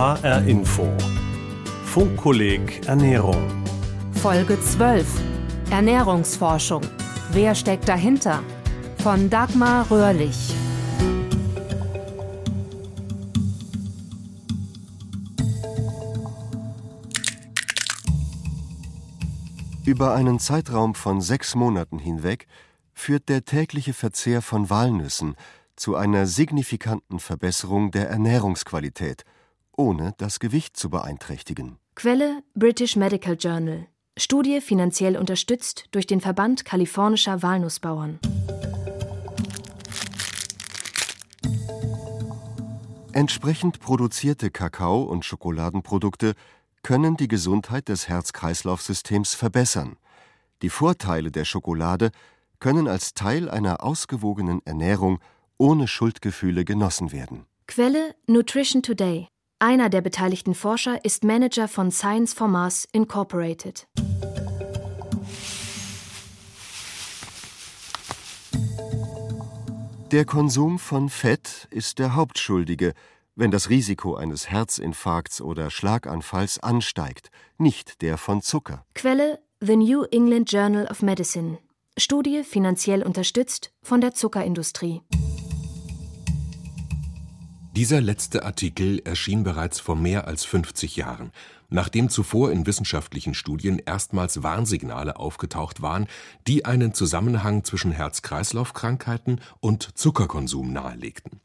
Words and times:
HR 0.00 0.46
Info. 0.46 0.88
Funkkolleg 1.84 2.86
Ernährung. 2.86 3.36
Folge 4.12 4.58
12. 4.58 5.06
Ernährungsforschung. 5.70 6.80
Wer 7.32 7.54
steckt 7.54 7.86
dahinter? 7.86 8.42
Von 9.02 9.28
Dagmar 9.28 9.90
Röhrlich. 9.90 10.54
Über 19.84 20.14
einen 20.14 20.38
Zeitraum 20.38 20.94
von 20.94 21.20
sechs 21.20 21.54
Monaten 21.54 21.98
hinweg 21.98 22.46
führt 22.94 23.28
der 23.28 23.44
tägliche 23.44 23.92
Verzehr 23.92 24.40
von 24.40 24.70
Walnüssen 24.70 25.34
zu 25.76 25.94
einer 25.94 26.26
signifikanten 26.26 27.18
Verbesserung 27.18 27.90
der 27.90 28.08
Ernährungsqualität, 28.08 29.26
ohne 29.80 30.12
das 30.18 30.40
Gewicht 30.40 30.76
zu 30.76 30.90
beeinträchtigen. 30.90 31.78
Quelle 31.94 32.42
British 32.54 32.96
Medical 32.96 33.34
Journal. 33.34 33.86
Studie 34.18 34.60
finanziell 34.60 35.16
unterstützt 35.16 35.86
durch 35.90 36.06
den 36.06 36.20
Verband 36.20 36.66
kalifornischer 36.66 37.42
Walnussbauern. 37.42 38.20
Entsprechend 43.12 43.80
produzierte 43.80 44.50
Kakao- 44.50 45.04
und 45.04 45.24
Schokoladenprodukte 45.24 46.34
können 46.82 47.16
die 47.16 47.28
Gesundheit 47.28 47.88
des 47.88 48.08
Herz-Kreislauf-Systems 48.08 49.34
verbessern. 49.34 49.96
Die 50.60 50.70
Vorteile 50.70 51.30
der 51.30 51.46
Schokolade 51.46 52.10
können 52.58 52.86
als 52.86 53.14
Teil 53.14 53.48
einer 53.48 53.82
ausgewogenen 53.82 54.60
Ernährung 54.66 55.20
ohne 55.56 55.88
Schuldgefühle 55.88 56.66
genossen 56.66 57.12
werden. 57.12 57.46
Quelle 57.66 58.14
Nutrition 58.26 58.82
Today. 58.82 59.28
Einer 59.62 59.90
der 59.90 60.00
beteiligten 60.00 60.54
Forscher 60.54 61.04
ist 61.04 61.22
Manager 61.22 61.68
von 61.68 61.90
Science 61.90 62.32
for 62.32 62.48
Mars 62.48 62.88
Incorporated. 62.92 63.86
Der 70.10 70.24
Konsum 70.24 70.78
von 70.78 71.10
Fett 71.10 71.68
ist 71.70 71.98
der 71.98 72.14
Hauptschuldige, 72.14 72.94
wenn 73.36 73.50
das 73.50 73.68
Risiko 73.68 74.14
eines 74.14 74.50
Herzinfarkts 74.50 75.42
oder 75.42 75.70
Schlaganfalls 75.70 76.58
ansteigt, 76.60 77.28
nicht 77.58 78.00
der 78.00 78.16
von 78.16 78.40
Zucker. 78.40 78.86
Quelle 78.94 79.40
The 79.60 79.76
New 79.76 80.04
England 80.04 80.50
Journal 80.50 80.86
of 80.86 81.02
Medicine. 81.02 81.58
Studie 81.98 82.44
finanziell 82.44 83.02
unterstützt 83.02 83.74
von 83.82 84.00
der 84.00 84.14
Zuckerindustrie. 84.14 85.02
Dieser 87.80 88.02
letzte 88.02 88.44
Artikel 88.44 89.00
erschien 89.06 89.42
bereits 89.42 89.80
vor 89.80 89.96
mehr 89.96 90.26
als 90.28 90.44
50 90.44 90.96
Jahren, 90.96 91.32
nachdem 91.70 92.10
zuvor 92.10 92.52
in 92.52 92.66
wissenschaftlichen 92.66 93.32
Studien 93.32 93.78
erstmals 93.78 94.42
Warnsignale 94.42 95.16
aufgetaucht 95.16 95.80
waren, 95.80 96.06
die 96.46 96.66
einen 96.66 96.92
Zusammenhang 96.92 97.64
zwischen 97.64 97.90
Herz-Kreislauf-Krankheiten 97.90 99.40
und 99.60 99.96
Zuckerkonsum 99.96 100.74
nahelegten. 100.74 101.40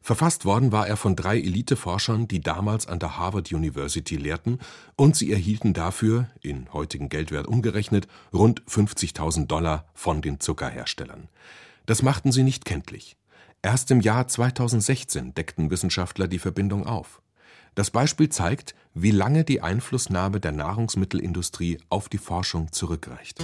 Verfasst 0.00 0.46
worden 0.46 0.72
war 0.72 0.88
er 0.88 0.96
von 0.96 1.14
drei 1.14 1.36
Eliteforschern, 1.36 2.26
die 2.26 2.40
damals 2.40 2.86
an 2.86 2.98
der 2.98 3.18
Harvard 3.18 3.52
University 3.52 4.16
lehrten, 4.16 4.60
und 4.96 5.14
sie 5.14 5.30
erhielten 5.30 5.74
dafür, 5.74 6.30
in 6.40 6.72
heutigen 6.72 7.10
Geldwert 7.10 7.48
umgerechnet, 7.48 8.08
rund 8.32 8.62
50.000 8.62 9.46
Dollar 9.46 9.84
von 9.92 10.22
den 10.22 10.40
Zuckerherstellern. 10.40 11.28
Das 11.84 12.00
machten 12.00 12.32
sie 12.32 12.44
nicht 12.44 12.64
kenntlich. 12.64 13.18
Erst 13.66 13.90
im 13.90 14.00
Jahr 14.00 14.28
2016 14.28 15.34
deckten 15.34 15.72
Wissenschaftler 15.72 16.28
die 16.28 16.38
Verbindung 16.38 16.86
auf. 16.86 17.20
Das 17.74 17.90
Beispiel 17.90 18.28
zeigt, 18.28 18.76
wie 18.94 19.10
lange 19.10 19.42
die 19.42 19.60
Einflussnahme 19.60 20.38
der 20.38 20.52
Nahrungsmittelindustrie 20.52 21.78
auf 21.88 22.08
die 22.08 22.18
Forschung 22.18 22.70
zurückreicht. 22.70 23.42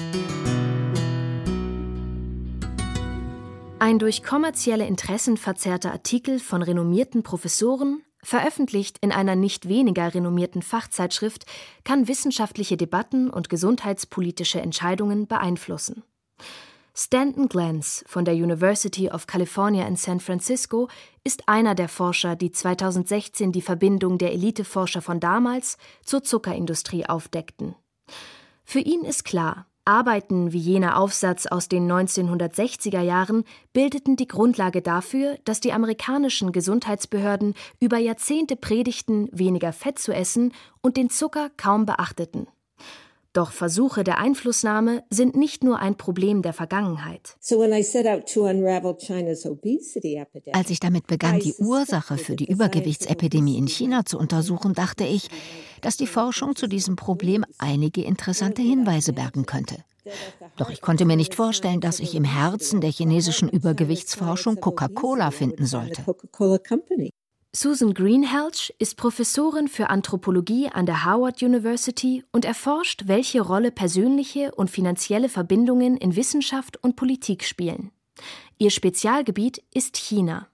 Ein 3.81 3.99
durch 3.99 4.23
kommerzielle 4.23 4.87
Interessen 4.87 5.37
verzerrter 5.37 5.91
Artikel 5.91 6.39
von 6.39 6.63
renommierten 6.63 7.25
Professoren, 7.25 8.03
veröffentlicht 8.23 8.99
in 9.01 9.11
einer 9.11 9.35
nicht 9.35 9.69
weniger 9.69 10.15
renommierten 10.15 10.63
Fachzeitschrift, 10.63 11.47
kann 11.83 12.07
wissenschaftliche 12.07 12.77
Debatten 12.77 13.29
und 13.29 13.49
gesundheitspolitische 13.49 14.61
Entscheidungen 14.61 15.27
beeinflussen. 15.27 16.05
Stanton 16.95 17.49
Glantz 17.49 18.05
von 18.07 18.27
der 18.27 18.35
University 18.35 19.11
of 19.11 19.27
California 19.27 19.87
in 19.87 19.97
San 19.97 20.21
Francisco 20.21 20.89
ist 21.25 21.49
einer 21.49 21.75
der 21.75 21.89
Forscher, 21.89 22.37
die 22.37 22.53
2016 22.53 23.51
die 23.51 23.63
Verbindung 23.63 24.19
der 24.19 24.33
Eliteforscher 24.33 25.01
von 25.01 25.19
damals 25.19 25.79
zur 26.05 26.23
Zuckerindustrie 26.23 27.07
aufdeckten. 27.07 27.75
Für 28.65 28.81
ihn 28.81 29.05
ist 29.05 29.25
klar, 29.25 29.67
Arbeiten 29.87 30.53
wie 30.53 30.59
jener 30.59 30.99
Aufsatz 30.99 31.47
aus 31.47 31.69
den 31.69 31.91
1960er 31.91 33.01
Jahren 33.01 33.45
bildeten 33.73 34.17
die 34.17 34.29
Grundlage 34.29 34.81
dafür, 34.81 35.39
dass 35.45 35.61
die 35.61 35.73
amerikanischen 35.73 36.53
Gesundheitsbehörden 36.53 37.55
über 37.81 37.97
Jahrzehnte 37.97 38.55
predigten, 38.55 39.29
weniger 39.33 39.73
Fett 39.73 39.99
zu 39.99 40.13
essen 40.13 40.53
und 40.83 40.97
den 40.97 41.11
Zucker 41.11 41.51
kaum 41.57 41.85
beachteten. 41.87 42.47
Doch 43.33 43.51
Versuche 43.51 44.05
der 44.05 44.19
Einflussnahme 44.19 45.05
sind 45.09 45.37
nicht 45.37 45.65
nur 45.65 45.79
ein 45.79 45.97
Problem 45.97 46.43
der 46.43 46.53
Vergangenheit. 46.53 47.37
Als 50.53 50.71
ich 50.71 50.81
damit 50.81 51.07
begann, 51.07 51.39
die 51.41 51.55
Ursache 51.55 52.19
für 52.19 52.37
die 52.37 52.51
Übergewichtsepidemie 52.51 53.57
in 53.57 53.69
China 53.69 54.05
zu 54.05 54.19
untersuchen, 54.19 54.75
dachte 54.75 55.05
ich, 55.05 55.29
dass 55.81 55.97
die 55.97 56.07
Forschung 56.07 56.57
zu 56.57 56.67
diesem 56.67 56.97
Problem 56.97 57.47
einige 57.57 58.03
interessante 58.05 58.61
Hinweise 58.61 59.15
bergen 59.15 59.47
könnte. 59.47 59.77
Doch 60.57 60.69
ich 60.69 60.83
konnte 60.83 61.07
mir 61.07 61.17
nicht 61.17 61.35
vorstellen, 61.35 61.81
dass 61.81 62.01
ich 62.01 62.15
im 62.15 62.25
Herzen 62.25 62.81
der 62.81 62.91
chinesischen 62.91 63.49
Übergewichtsforschung 63.49 64.61
Coca-Cola 64.61 65.31
finden 65.31 65.65
sollte. 65.65 66.05
Susan 67.55 67.93
Greenhalgh 67.93 68.73
ist 68.79 68.97
Professorin 68.97 69.69
für 69.69 69.91
Anthropologie 69.91 70.69
an 70.69 70.87
der 70.87 71.05
Howard 71.05 71.43
University 71.43 72.25
und 72.33 72.47
erforscht, 72.47 73.03
welche 73.09 73.43
Rolle 73.43 73.71
persönliche 73.71 74.55
und 74.55 74.71
finanzielle 74.71 75.29
Verbindungen 75.29 75.99
in 75.99 76.17
Wissenschaft 76.17 76.83
und 76.83 76.97
Politik 76.97 77.45
spielen. 77.45 77.91
Ihr 78.57 78.71
Spezialgebiet 78.71 79.63
ist 79.75 79.99
China. 79.99 80.49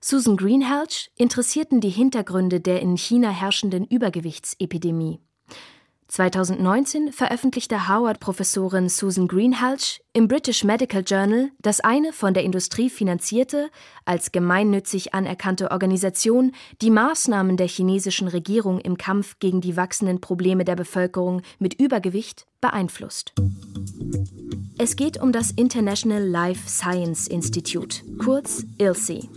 Susan 0.00 0.36
Greenhalgh 0.36 1.10
interessierten 1.16 1.80
die 1.80 1.90
Hintergründe 1.90 2.60
der 2.60 2.80
in 2.82 2.96
China 2.96 3.30
herrschenden 3.30 3.84
Übergewichtsepidemie. 3.84 5.18
2019 6.06 7.12
veröffentlichte 7.12 7.88
Howard-Professorin 7.88 8.88
Susan 8.88 9.26
Greenhalgh 9.26 10.01
im 10.14 10.28
British 10.28 10.62
Medical 10.62 11.02
Journal, 11.06 11.50
dass 11.60 11.80
eine 11.80 12.12
von 12.12 12.34
der 12.34 12.44
Industrie 12.44 12.90
finanzierte, 12.90 13.70
als 14.04 14.30
gemeinnützig 14.30 15.14
anerkannte 15.14 15.70
Organisation 15.70 16.52
die 16.82 16.90
Maßnahmen 16.90 17.56
der 17.56 17.68
chinesischen 17.68 18.28
Regierung 18.28 18.78
im 18.78 18.98
Kampf 18.98 19.38
gegen 19.38 19.62
die 19.62 19.76
wachsenden 19.76 20.20
Probleme 20.20 20.64
der 20.64 20.76
Bevölkerung 20.76 21.40
mit 21.58 21.80
Übergewicht 21.80 22.46
beeinflusst. 22.60 23.32
Es 24.78 24.96
geht 24.96 25.20
um 25.20 25.32
das 25.32 25.50
International 25.50 26.22
Life 26.22 26.68
Science 26.68 27.26
Institute, 27.26 28.02
kurz 28.18 28.64
ILSI. 28.78 29.30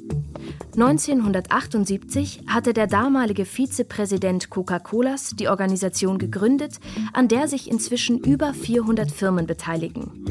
1978 0.73 2.41
hatte 2.47 2.73
der 2.73 2.87
damalige 2.87 3.45
Vizepräsident 3.45 4.49
Coca-Colas 4.49 5.31
die 5.35 5.47
Organisation 5.47 6.17
gegründet, 6.17 6.79
an 7.13 7.29
der 7.29 7.47
sich 7.47 7.71
inzwischen 7.71 8.19
über 8.19 8.53
400 8.53 9.09
Firmen 9.09 9.47
beteiligen. 9.47 10.25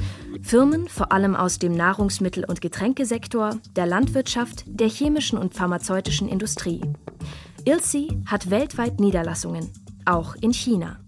Firmen 0.44 0.88
vor 0.88 1.10
allem 1.10 1.34
aus 1.34 1.59
dem 1.59 1.72
Nahrungsmittel- 1.72 2.44
und 2.44 2.60
Getränkesektor, 2.60 3.59
der 3.77 3.87
Landwirtschaft, 3.87 4.65
der 4.66 4.88
chemischen 4.88 5.38
und 5.38 5.55
pharmazeutischen 5.55 6.29
Industrie. 6.29 6.82
ILSI 7.64 8.20
hat 8.26 8.50
weltweit 8.50 9.00
Niederlassungen 9.00 9.73
auch 10.06 10.35
in 10.41 10.53
China. 10.53 10.99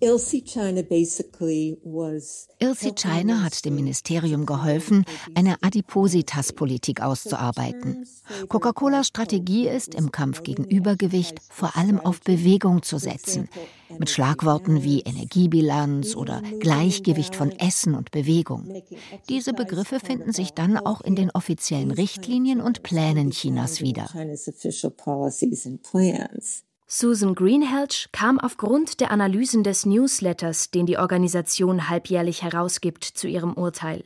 Ilse 2.59 2.93
China 2.95 3.43
hat 3.43 3.65
dem 3.65 3.75
Ministerium 3.75 4.47
geholfen, 4.47 5.05
eine 5.35 5.57
Adipositas-Politik 5.63 7.03
auszuarbeiten. 7.03 8.07
Coca-Colas 8.49 9.09
Strategie 9.09 9.69
ist, 9.69 9.95
im 9.95 10.11
Kampf 10.13 10.43
gegen 10.43 10.65
Übergewicht 10.65 11.41
vor 11.49 11.77
allem 11.77 12.01
auf 12.01 12.21
Bewegung 12.21 12.83
zu 12.83 12.99
setzen, 12.99 13.49
mit 13.99 14.11
Schlagworten 14.11 14.83
wie 14.83 15.01
Energiebilanz 15.01 16.17
oder 16.17 16.43
Gleichgewicht 16.61 17.37
von 17.37 17.53
Essen 17.53 17.95
und 17.95 18.11
Bewegung. 18.11 18.83
Diese 19.29 19.53
Begriffe 19.53 20.01
finden 20.01 20.33
sich 20.33 20.53
dann 20.53 20.77
auch 20.79 21.01
in 21.01 21.15
den 21.15 21.31
offiziellen 21.31 21.91
Richtlinien 21.91 22.61
und 22.61 22.83
Plänen 22.83 23.31
Chinas 23.31 23.81
wieder. 23.81 24.09
Susan 26.89 27.35
Greenhalgh 27.35 28.09
kam 28.13 28.39
aufgrund 28.39 29.01
der 29.01 29.11
Analysen 29.11 29.65
des 29.65 29.87
Newsletters, 29.87 30.71
den 30.71 30.87
die 30.87 30.99
Organisation 30.99 31.89
halbjährlich 31.89 32.45
herausgibt, 32.45 33.03
zu 33.03 33.27
ihrem 33.27 33.55
Urteil. 33.55 34.05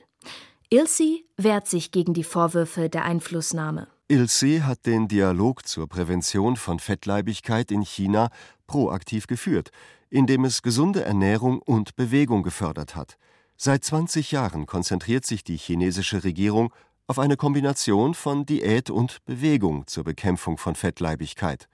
Ilse 0.70 1.20
wehrt 1.36 1.68
sich 1.68 1.90
gegen 1.90 2.14
die 2.14 2.24
Vorwürfe 2.24 2.88
der 2.88 3.04
Einflussnahme. 3.04 3.88
Ilse 4.08 4.66
hat 4.66 4.86
den 4.86 5.08
Dialog 5.08 5.68
zur 5.68 5.88
Prävention 5.88 6.56
von 6.56 6.78
Fettleibigkeit 6.78 7.70
in 7.70 7.82
China 7.82 8.30
proaktiv 8.66 9.26
geführt, 9.26 9.72
indem 10.08 10.46
es 10.46 10.62
gesunde 10.62 11.04
Ernährung 11.04 11.60
und 11.60 11.96
Bewegung 11.96 12.42
gefördert 12.42 12.96
hat. 12.96 13.18
Seit 13.58 13.84
20 13.84 14.32
Jahren 14.32 14.64
konzentriert 14.64 15.26
sich 15.26 15.44
die 15.44 15.58
chinesische 15.58 16.24
Regierung 16.24 16.72
auf 17.06 17.18
eine 17.18 17.36
Kombination 17.36 18.14
von 18.14 18.46
Diät 18.46 18.88
und 18.88 19.22
Bewegung 19.26 19.86
zur 19.86 20.04
Bekämpfung 20.04 20.56
von 20.56 20.76
Fettleibigkeit. 20.76 21.68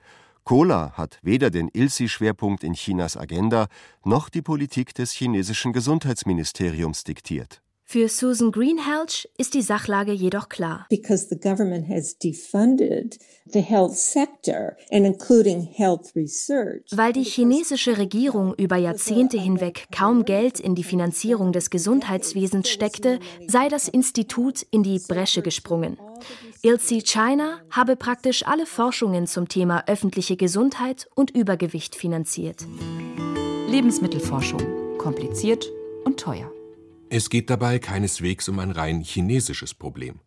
Cola 0.47 0.93
hat 0.93 1.19
weder 1.23 1.51
den 1.51 1.67
ILSI-Schwerpunkt 1.67 2.63
in 2.63 2.75
Chinas 2.75 3.17
Agenda 3.17 3.67
noch 4.05 4.29
die 4.29 4.43
Politik 4.43 4.95
des 4.95 5.11
chinesischen 5.11 5.73
Gesundheitsministeriums 5.73 7.03
diktiert. 7.03 7.63
Für 7.89 8.09
Susan 8.09 8.53
Greenhalgh 8.53 9.29
ist 9.39 9.55
die 9.55 9.63
Sachlage 9.63 10.13
jedoch 10.13 10.49
klar. 10.49 10.87
Because 10.89 11.29
the 11.29 11.39
government 11.39 11.89
has 11.89 12.17
defunded 12.17 13.19
the 13.45 13.61
health 13.61 13.95
sector 13.95 14.77
and 14.91 15.05
including 15.05 15.63
health 15.63 16.15
research. 16.15 16.91
Weil 16.93 17.13
die 17.13 17.25
chinesische 17.25 17.99
Regierung 17.99 18.55
über 18.55 18.77
Jahrzehnte 18.77 19.41
hinweg 19.41 19.87
kaum 19.91 20.25
Geld 20.25 20.61
in 20.61 20.77
die 20.77 20.85
Finanzierung 20.85 21.53
des 21.53 21.71
Gesundheitswesens 21.71 22.69
steckte, 22.69 23.19
sei 23.47 23.69
das 23.69 23.89
Institut 23.89 24.67
in 24.71 24.85
die 24.85 25.01
Bresche 25.01 25.43
gesprungen. 25.43 25.97
ILSI 26.67 27.03
China 27.03 27.61
habe 27.71 27.95
praktisch 27.95 28.45
alle 28.45 28.67
Forschungen 28.67 29.29
zum 29.29 29.47
Thema 29.47 29.85
öffentliche 29.87 30.37
Gesundheit 30.37 31.09
und 31.15 31.31
Übergewicht 31.31 31.95
finanziert. 31.95 32.67
Lebensmittelforschung. 33.69 34.99
Kompliziert 34.99 35.71
und 36.05 36.19
teuer. 36.19 36.51
Es 37.09 37.31
geht 37.31 37.51
dabei 37.51 37.79
keineswegs 37.79 38.49
um 38.49 38.59
ein 38.59 38.73
rein 38.73 39.01
chinesisches 39.01 39.75
Problem. 39.75 40.19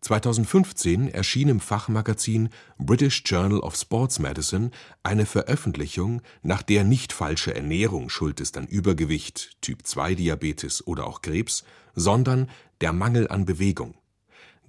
2015 0.00 1.08
erschien 1.08 1.50
im 1.50 1.60
Fachmagazin 1.60 2.48
British 2.78 3.22
Journal 3.26 3.60
of 3.60 3.76
Sports 3.76 4.18
Medicine 4.18 4.70
eine 5.02 5.26
Veröffentlichung, 5.26 6.22
nach 6.40 6.62
der 6.62 6.84
nicht 6.84 7.12
falsche 7.12 7.54
Ernährung 7.54 8.08
schuld 8.08 8.40
ist 8.40 8.56
an 8.56 8.66
Übergewicht, 8.66 9.58
Typ-2-Diabetes 9.60 10.86
oder 10.86 11.06
auch 11.06 11.20
Krebs, 11.20 11.64
sondern 11.94 12.48
der 12.80 12.94
Mangel 12.94 13.28
an 13.28 13.44
Bewegung. 13.44 13.94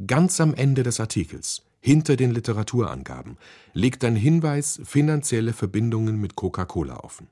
Ganz 0.08 0.42
am 0.42 0.54
Ende 0.56 0.84
des 0.84 1.00
Artikels, 1.00 1.62
hinter 1.80 2.16
den 2.16 2.32
Literaturangaben, 2.32 3.38
legt 3.74 4.04
ein 4.04 4.16
Hinweis 4.16 4.82
finanzielle 4.84 5.54
Verbindungen 5.54 6.20
mit 6.20 6.36
Coca-Cola 6.36 6.98
offen. 6.98 7.28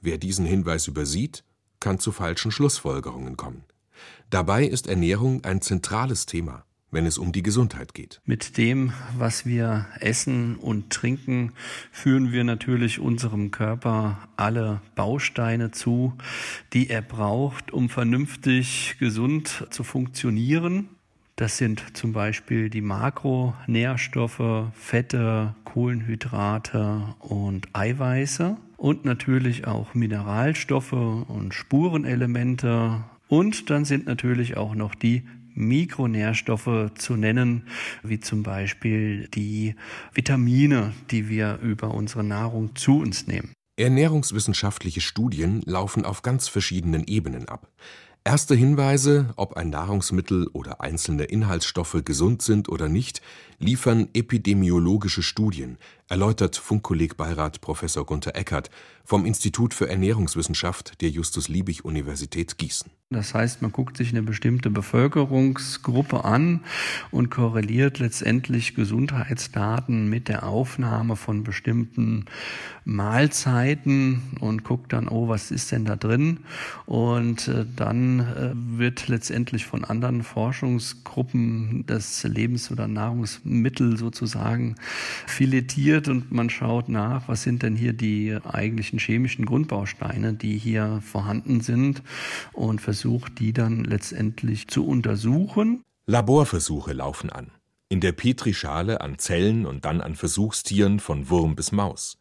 Wer 0.00 0.18
diesen 0.18 0.44
Hinweis 0.44 0.88
übersieht, 0.88 1.44
kann 1.80 2.00
zu 2.00 2.10
falschen 2.10 2.50
Schlussfolgerungen 2.50 3.36
kommen. 3.36 3.64
Dabei 4.30 4.64
ist 4.64 4.86
Ernährung 4.88 5.44
ein 5.44 5.60
zentrales 5.60 6.26
Thema, 6.26 6.64
wenn 6.90 7.06
es 7.06 7.16
um 7.16 7.32
die 7.32 7.42
Gesundheit 7.42 7.94
geht. 7.94 8.20
Mit 8.24 8.56
dem, 8.56 8.92
was 9.16 9.46
wir 9.46 9.86
essen 10.00 10.56
und 10.56 10.90
trinken, 10.90 11.52
führen 11.92 12.32
wir 12.32 12.44
natürlich 12.44 12.98
unserem 12.98 13.50
Körper 13.50 14.28
alle 14.36 14.80
Bausteine 14.94 15.70
zu, 15.70 16.14
die 16.72 16.90
er 16.90 17.02
braucht, 17.02 17.72
um 17.72 17.88
vernünftig 17.88 18.96
gesund 18.98 19.66
zu 19.70 19.84
funktionieren. 19.84 20.88
Das 21.38 21.56
sind 21.56 21.96
zum 21.96 22.12
Beispiel 22.12 22.68
die 22.68 22.80
Makronährstoffe, 22.80 24.72
Fette, 24.74 25.54
Kohlenhydrate 25.62 27.14
und 27.20 27.68
Eiweiße 27.74 28.56
und 28.76 29.04
natürlich 29.04 29.64
auch 29.64 29.94
Mineralstoffe 29.94 30.92
und 30.92 31.54
Spurenelemente. 31.54 33.04
Und 33.28 33.70
dann 33.70 33.84
sind 33.84 34.06
natürlich 34.06 34.56
auch 34.56 34.74
noch 34.74 34.96
die 34.96 35.28
Mikronährstoffe 35.54 36.90
zu 36.96 37.14
nennen, 37.14 37.68
wie 38.02 38.18
zum 38.18 38.42
Beispiel 38.42 39.28
die 39.28 39.76
Vitamine, 40.12 40.92
die 41.12 41.28
wir 41.28 41.60
über 41.62 41.94
unsere 41.94 42.24
Nahrung 42.24 42.74
zu 42.74 42.98
uns 42.98 43.28
nehmen. 43.28 43.52
Ernährungswissenschaftliche 43.76 45.00
Studien 45.00 45.62
laufen 45.64 46.04
auf 46.04 46.22
ganz 46.22 46.48
verschiedenen 46.48 47.04
Ebenen 47.04 47.48
ab. 47.48 47.68
Erste 48.24 48.54
Hinweise, 48.54 49.32
ob 49.36 49.56
ein 49.56 49.70
Nahrungsmittel 49.70 50.48
oder 50.48 50.80
einzelne 50.82 51.24
Inhaltsstoffe 51.24 52.02
gesund 52.04 52.42
sind 52.42 52.68
oder 52.68 52.88
nicht, 52.88 53.22
liefern 53.58 54.08
epidemiologische 54.12 55.22
Studien, 55.22 55.78
erläutert 56.08 56.56
Funkkolleg-Beirat 56.56 57.60
Professor 57.60 58.04
Gunter 58.04 58.34
Eckert 58.34 58.70
vom 59.04 59.24
Institut 59.24 59.72
für 59.72 59.88
Ernährungswissenschaft 59.88 61.00
der 61.00 61.08
Justus-Liebig-Universität 61.08 62.58
Gießen. 62.58 62.90
Das 63.10 63.32
heißt, 63.32 63.62
man 63.62 63.72
guckt 63.72 63.96
sich 63.96 64.10
eine 64.10 64.20
bestimmte 64.20 64.68
Bevölkerungsgruppe 64.68 66.26
an 66.26 66.60
und 67.10 67.30
korreliert 67.30 68.00
letztendlich 68.00 68.74
Gesundheitsdaten 68.74 70.10
mit 70.10 70.28
der 70.28 70.46
Aufnahme 70.46 71.16
von 71.16 71.42
bestimmten 71.42 72.26
Mahlzeiten 72.84 74.20
und 74.40 74.62
guckt 74.62 74.92
dann, 74.92 75.08
oh, 75.08 75.26
was 75.26 75.50
ist 75.50 75.72
denn 75.72 75.86
da 75.86 75.96
drin? 75.96 76.40
Und 76.84 77.48
äh, 77.48 77.64
dann 77.74 78.20
äh, 78.20 78.50
wird 78.54 79.08
letztendlich 79.08 79.64
von 79.64 79.86
anderen 79.86 80.22
Forschungsgruppen 80.22 81.84
das 81.86 82.24
Lebens- 82.24 82.70
oder 82.70 82.88
Nahrungsmittel 82.88 83.96
sozusagen 83.96 84.74
filetiert 85.26 86.08
und 86.08 86.30
man 86.30 86.50
schaut 86.50 86.90
nach, 86.90 87.26
was 87.26 87.42
sind 87.42 87.62
denn 87.62 87.74
hier 87.74 87.94
die 87.94 88.36
eigentlichen 88.44 88.98
chemischen 88.98 89.46
Grundbausteine, 89.46 90.34
die 90.34 90.58
hier 90.58 91.00
vorhanden 91.02 91.62
sind 91.62 92.02
und 92.52 92.82
versucht 92.82 92.97
versucht, 92.98 93.38
die 93.38 93.52
dann 93.52 93.84
letztendlich 93.84 94.66
zu 94.66 94.84
untersuchen. 94.84 95.84
Laborversuche 96.06 96.92
laufen 96.92 97.30
an. 97.30 97.52
In 97.88 98.00
der 98.00 98.10
Petrischale 98.10 99.00
an 99.00 99.20
Zellen 99.20 99.66
und 99.66 99.84
dann 99.84 100.00
an 100.00 100.16
Versuchstieren 100.16 100.98
von 100.98 101.30
Wurm 101.30 101.54
bis 101.54 101.70
Maus. 101.70 102.18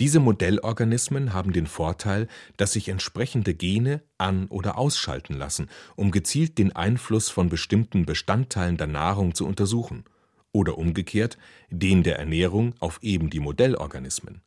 Diese 0.00 0.18
Modellorganismen 0.18 1.34
haben 1.34 1.52
den 1.52 1.66
Vorteil, 1.66 2.28
dass 2.56 2.72
sich 2.72 2.88
entsprechende 2.88 3.52
Gene 3.52 4.02
an- 4.16 4.46
oder 4.46 4.78
ausschalten 4.78 5.34
lassen, 5.34 5.68
um 5.96 6.10
gezielt 6.10 6.56
den 6.56 6.74
Einfluss 6.74 7.28
von 7.28 7.50
bestimmten 7.50 8.06
Bestandteilen 8.06 8.78
der 8.78 8.86
Nahrung 8.86 9.34
zu 9.34 9.46
untersuchen 9.46 10.04
oder 10.50 10.78
umgekehrt 10.78 11.36
den 11.68 12.02
der 12.02 12.18
Ernährung 12.18 12.74
auf 12.80 13.00
eben 13.02 13.28
die 13.28 13.40
Modellorganismen. 13.40 14.40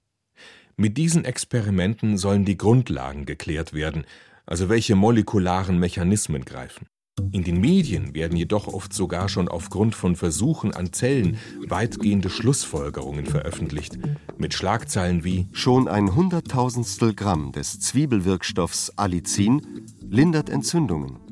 Mit 0.77 0.97
diesen 0.97 1.25
Experimenten 1.25 2.17
sollen 2.17 2.45
die 2.45 2.57
Grundlagen 2.57 3.25
geklärt 3.25 3.73
werden, 3.73 4.05
also 4.49 4.67
welche 4.67 4.95
molekularen 4.95 5.77
Mechanismen 5.77 6.43
greifen. 6.43 6.87
In 7.31 7.43
den 7.43 7.61
Medien 7.61 8.15
werden 8.15 8.35
jedoch 8.35 8.67
oft 8.67 8.93
sogar 8.93 9.29
schon 9.29 9.47
aufgrund 9.47 9.93
von 9.93 10.15
Versuchen 10.15 10.73
an 10.73 10.91
Zellen 10.91 11.37
weitgehende 11.67 12.29
Schlussfolgerungen 12.29 13.25
veröffentlicht, 13.25 13.99
mit 14.37 14.53
Schlagzeilen 14.53 15.23
wie 15.23 15.47
Schon 15.51 15.87
ein 15.87 16.15
Hunderttausendstel 16.15 17.13
Gramm 17.13 17.51
des 17.51 17.79
Zwiebelwirkstoffs 17.79 18.93
Allicin 18.95 19.85
lindert 20.01 20.49
Entzündungen. 20.49 21.28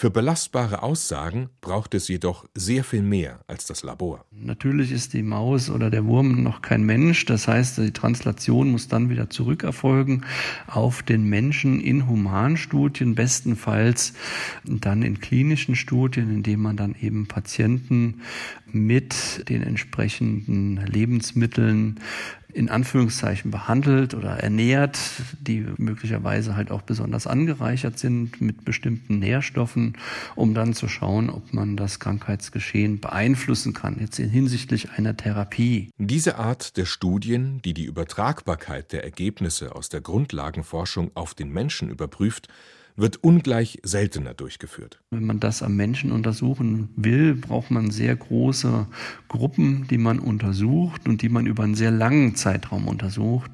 Für 0.00 0.10
belastbare 0.10 0.82
Aussagen 0.82 1.50
braucht 1.60 1.92
es 1.92 2.08
jedoch 2.08 2.46
sehr 2.54 2.84
viel 2.84 3.02
mehr 3.02 3.40
als 3.48 3.66
das 3.66 3.82
Labor. 3.82 4.24
Natürlich 4.30 4.92
ist 4.92 5.12
die 5.12 5.22
Maus 5.22 5.68
oder 5.68 5.90
der 5.90 6.06
Wurm 6.06 6.42
noch 6.42 6.62
kein 6.62 6.84
Mensch. 6.84 7.26
Das 7.26 7.46
heißt, 7.46 7.76
die 7.76 7.90
Translation 7.90 8.70
muss 8.70 8.88
dann 8.88 9.10
wieder 9.10 9.28
zurückerfolgen 9.28 10.24
auf 10.68 11.02
den 11.02 11.24
Menschen 11.24 11.82
in 11.82 12.08
Humanstudien, 12.08 13.14
bestenfalls 13.14 14.14
dann 14.64 15.02
in 15.02 15.20
klinischen 15.20 15.76
Studien, 15.76 16.30
indem 16.30 16.62
man 16.62 16.78
dann 16.78 16.94
eben 16.98 17.28
Patienten 17.28 18.22
mit 18.74 19.48
den 19.48 19.62
entsprechenden 19.62 20.76
Lebensmitteln 20.86 22.00
in 22.52 22.68
Anführungszeichen 22.68 23.50
behandelt 23.50 24.14
oder 24.14 24.30
ernährt, 24.30 24.98
die 25.40 25.66
möglicherweise 25.76 26.56
halt 26.56 26.70
auch 26.70 26.82
besonders 26.82 27.26
angereichert 27.26 27.98
sind 27.98 28.40
mit 28.40 28.64
bestimmten 28.64 29.18
Nährstoffen, 29.18 29.96
um 30.34 30.54
dann 30.54 30.74
zu 30.74 30.88
schauen, 30.88 31.30
ob 31.30 31.52
man 31.52 31.76
das 31.76 32.00
Krankheitsgeschehen 32.00 33.00
beeinflussen 33.00 33.72
kann, 33.72 33.98
jetzt 34.00 34.16
hinsichtlich 34.16 34.90
einer 34.90 35.16
Therapie. 35.16 35.90
Diese 35.98 36.38
Art 36.38 36.76
der 36.76 36.86
Studien, 36.86 37.60
die 37.62 37.74
die 37.74 37.84
Übertragbarkeit 37.84 38.92
der 38.92 39.04
Ergebnisse 39.04 39.74
aus 39.74 39.88
der 39.88 40.00
Grundlagenforschung 40.00 41.10
auf 41.14 41.34
den 41.34 41.52
Menschen 41.52 41.88
überprüft, 41.88 42.48
wird 42.96 43.22
ungleich 43.22 43.78
seltener 43.82 44.34
durchgeführt. 44.34 45.00
Wenn 45.10 45.24
man 45.24 45.40
das 45.40 45.62
am 45.62 45.76
Menschen 45.76 46.12
untersuchen 46.12 46.90
will, 46.96 47.34
braucht 47.34 47.70
man 47.70 47.90
sehr 47.90 48.14
große 48.14 48.86
Gruppen, 49.28 49.86
die 49.88 49.98
man 49.98 50.18
untersucht 50.18 51.08
und 51.08 51.22
die 51.22 51.28
man 51.28 51.46
über 51.46 51.62
einen 51.62 51.74
sehr 51.74 51.90
langen 51.90 52.34
Zeitraum 52.34 52.88
untersucht. 52.88 53.50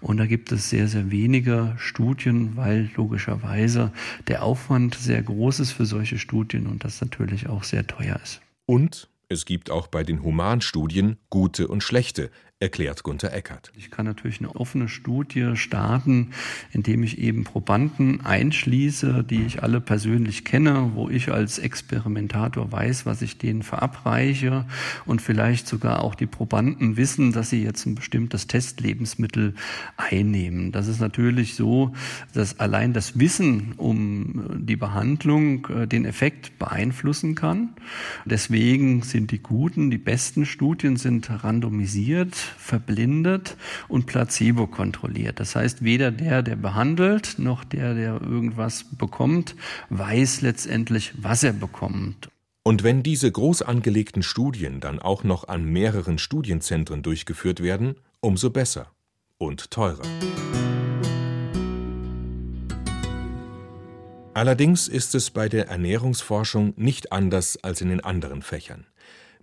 Und 0.00 0.16
da 0.16 0.26
gibt 0.26 0.52
es 0.52 0.70
sehr, 0.70 0.88
sehr 0.88 1.10
wenige 1.10 1.74
Studien, 1.78 2.56
weil 2.56 2.90
logischerweise 2.96 3.92
der 4.28 4.42
Aufwand 4.42 4.94
sehr 4.94 5.22
groß 5.22 5.60
ist 5.60 5.72
für 5.72 5.86
solche 5.86 6.18
Studien 6.18 6.66
und 6.66 6.84
das 6.84 7.00
natürlich 7.00 7.48
auch 7.48 7.64
sehr 7.64 7.86
teuer 7.86 8.18
ist. 8.22 8.40
Und 8.66 9.08
es 9.28 9.46
gibt 9.46 9.70
auch 9.70 9.86
bei 9.86 10.04
den 10.04 10.22
Humanstudien 10.22 11.16
gute 11.30 11.68
und 11.68 11.82
schlechte, 11.82 12.30
erklärt 12.62 13.02
Gunther 13.02 13.34
Eckert. 13.34 13.72
Ich 13.76 13.90
kann 13.90 14.06
natürlich 14.06 14.38
eine 14.38 14.54
offene 14.54 14.88
Studie 14.88 15.56
starten, 15.56 16.30
indem 16.70 17.02
ich 17.02 17.18
eben 17.18 17.42
Probanden 17.42 18.24
einschließe, 18.24 19.24
die 19.28 19.42
ich 19.42 19.64
alle 19.64 19.80
persönlich 19.80 20.44
kenne, 20.44 20.92
wo 20.94 21.08
ich 21.08 21.32
als 21.32 21.58
Experimentator 21.58 22.70
weiß, 22.70 23.04
was 23.04 23.20
ich 23.20 23.36
denen 23.36 23.64
verabreiche 23.64 24.64
und 25.06 25.20
vielleicht 25.20 25.66
sogar 25.66 26.04
auch 26.04 26.14
die 26.14 26.26
Probanden 26.26 26.96
wissen, 26.96 27.32
dass 27.32 27.50
sie 27.50 27.64
jetzt 27.64 27.84
ein 27.84 27.96
bestimmtes 27.96 28.46
Testlebensmittel 28.46 29.54
einnehmen. 29.96 30.70
Das 30.70 30.86
ist 30.86 31.00
natürlich 31.00 31.56
so, 31.56 31.92
dass 32.32 32.60
allein 32.60 32.92
das 32.92 33.18
Wissen 33.18 33.72
um 33.76 34.64
die 34.64 34.76
Behandlung 34.76 35.66
äh, 35.66 35.88
den 35.88 36.04
Effekt 36.04 36.60
beeinflussen 36.60 37.34
kann. 37.34 37.70
Deswegen 38.24 39.02
sind 39.02 39.32
die 39.32 39.40
guten, 39.40 39.90
die 39.90 39.98
besten 39.98 40.46
Studien 40.46 40.96
sind 40.96 41.28
randomisiert 41.42 42.51
verblindet 42.58 43.56
und 43.88 44.06
placebo 44.06 44.66
kontrolliert. 44.66 45.40
Das 45.40 45.56
heißt, 45.56 45.82
weder 45.84 46.10
der, 46.10 46.42
der 46.42 46.56
behandelt, 46.56 47.38
noch 47.38 47.64
der, 47.64 47.94
der 47.94 48.20
irgendwas 48.20 48.84
bekommt, 48.96 49.56
weiß 49.90 50.42
letztendlich, 50.42 51.12
was 51.16 51.42
er 51.42 51.52
bekommt. 51.52 52.28
Und 52.64 52.84
wenn 52.84 53.02
diese 53.02 53.30
groß 53.30 53.62
angelegten 53.62 54.22
Studien 54.22 54.78
dann 54.80 55.00
auch 55.00 55.24
noch 55.24 55.48
an 55.48 55.64
mehreren 55.64 56.18
Studienzentren 56.18 57.02
durchgeführt 57.02 57.60
werden, 57.60 57.96
umso 58.20 58.50
besser 58.50 58.92
und 59.38 59.70
teurer. 59.72 60.02
Allerdings 64.34 64.88
ist 64.88 65.14
es 65.14 65.30
bei 65.30 65.48
der 65.48 65.68
Ernährungsforschung 65.68 66.72
nicht 66.76 67.12
anders 67.12 67.62
als 67.62 67.80
in 67.82 67.90
den 67.90 68.00
anderen 68.00 68.40
Fächern. 68.40 68.86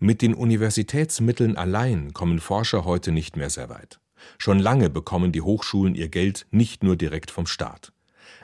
Mit 0.01 0.22
den 0.22 0.34
Universitätsmitteln 0.34 1.58
allein 1.58 2.13
kommen 2.13 2.39
Forscher 2.39 2.86
heute 2.86 3.12
nicht 3.12 3.36
mehr 3.36 3.50
sehr 3.50 3.68
weit. 3.68 4.00
Schon 4.38 4.58
lange 4.58 4.89
bekommen 4.89 5.34
die 5.34 5.41
Hochschulen 5.41 5.94
ihr 5.94 6.08
Geld 6.08 6.48
nicht 6.51 6.84
nur 6.84 6.96
direkt 6.96 7.32
vom 7.32 7.46
Staat. 7.46 7.91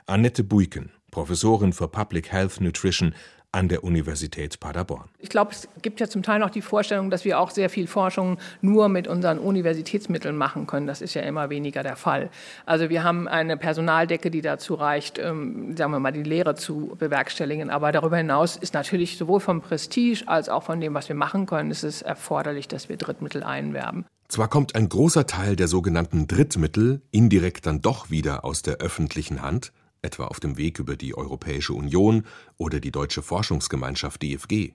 Annette 0.06 0.44
Buiken, 0.44 0.92
Professorin 1.12 1.72
für 1.72 1.88
Public 1.88 2.30
Health 2.30 2.60
Nutrition 2.60 3.16
an 3.56 3.70
der 3.70 3.86
Universität 3.86 4.60
Paderborn. 4.60 5.06
Ich 5.20 5.30
glaube, 5.30 5.52
es 5.52 5.70
gibt 5.82 6.02
ja 6.02 6.10
zum 6.10 6.24
Teil 6.24 6.40
noch 6.40 6.50
die 6.50 6.62
Vorstellung, 6.62 7.10
dass 7.10 7.24
wir 7.24 7.40
auch 7.40 7.52
sehr 7.52 7.70
viel 7.70 7.88
Forschung 7.88 8.38
nur 8.62 8.90
mit 8.90 9.08
unseren 9.08 9.40
Universitätsmitteln 9.40 10.36
machen 10.36 10.68
können. 10.68 10.88
Das 10.88 11.02
ist 11.02 11.14
ja 11.14 11.22
immer 11.22 11.50
weniger 11.50 11.82
der 11.82 11.96
Fall. 11.96 12.30
Also 12.66 12.90
wir 12.90 13.04
haben 13.04 13.30
eine 13.30 13.56
Personaldecke, 13.56 14.30
die 14.30 14.42
dazu 14.42 14.74
reicht, 14.74 15.20
ähm, 15.20 15.76
sagen 15.78 15.92
wir 15.92 16.00
mal, 16.00 16.12
die 16.12 16.24
Lehre 16.24 16.56
zu 16.56 16.96
bewerkstelligen. 17.00 17.70
Aber 17.70 17.94
darüber 17.94 18.18
hinaus 18.18 18.58
ist 18.58 18.74
natürlich 18.74 19.18
sowohl 19.18 19.40
vom 19.40 19.62
Prestige 19.62 20.28
als 20.28 20.50
auch 20.50 20.64
von 20.64 20.82
dem, 20.82 20.94
was 20.94 21.08
wir 21.08 21.16
machen 21.16 21.46
können, 21.46 21.72
ist 21.72 21.84
es 21.84 22.02
erforderlich, 22.02 22.68
dass 22.68 22.90
wir 22.90 22.98
Drittmittel 22.98 23.42
einwerben. 23.42 24.06
Zwar 24.28 24.50
kommt 24.50 24.76
ein 24.76 24.90
großer 24.90 25.28
Teil 25.28 25.56
der 25.56 25.70
sogenannten 25.70 26.28
Drittmittel 26.28 27.02
indirekt 27.12 27.68
dann 27.68 27.82
doch 27.82 28.10
wieder 28.10 28.44
aus 28.44 28.64
der 28.64 28.78
öffentlichen 28.78 29.42
Hand, 29.42 29.72
etwa 30.02 30.26
auf 30.26 30.40
dem 30.40 30.58
Weg 30.58 30.80
über 30.80 30.96
die 30.96 31.16
Europäische 31.16 31.74
Union 31.74 32.26
oder 32.58 32.80
die 32.80 32.92
Deutsche 32.92 33.22
Forschungsgemeinschaft 33.22 34.22
DFG. 34.22 34.74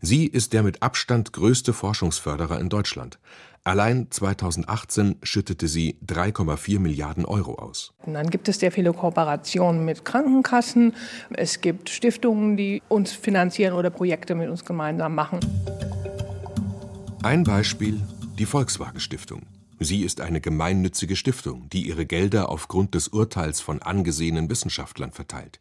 Sie 0.00 0.26
ist 0.26 0.52
der 0.52 0.62
mit 0.62 0.82
Abstand 0.82 1.32
größte 1.32 1.72
Forschungsförderer 1.72 2.58
in 2.58 2.68
Deutschland. 2.68 3.18
Allein 3.62 4.06
2018 4.10 5.16
schüttete 5.22 5.68
sie 5.68 5.98
3,4 6.06 6.78
Milliarden 6.78 7.26
Euro 7.26 7.56
aus. 7.56 7.92
Und 8.06 8.14
dann 8.14 8.30
gibt 8.30 8.48
es 8.48 8.58
sehr 8.58 8.72
viele 8.72 8.94
Kooperationen 8.94 9.84
mit 9.84 10.06
Krankenkassen. 10.06 10.94
Es 11.34 11.60
gibt 11.60 11.90
Stiftungen, 11.90 12.56
die 12.56 12.82
uns 12.88 13.12
finanzieren 13.12 13.74
oder 13.74 13.90
Projekte 13.90 14.34
mit 14.34 14.48
uns 14.48 14.64
gemeinsam 14.64 15.14
machen. 15.14 15.40
Ein 17.22 17.44
Beispiel 17.44 18.00
die 18.38 18.46
Volkswagen 18.46 18.98
Stiftung. 18.98 19.42
Sie 19.82 20.02
ist 20.02 20.20
eine 20.20 20.42
gemeinnützige 20.42 21.16
Stiftung, 21.16 21.70
die 21.70 21.88
ihre 21.88 22.04
Gelder 22.04 22.50
aufgrund 22.50 22.94
des 22.94 23.08
Urteils 23.08 23.62
von 23.62 23.80
angesehenen 23.80 24.50
Wissenschaftlern 24.50 25.10
verteilt. 25.10 25.58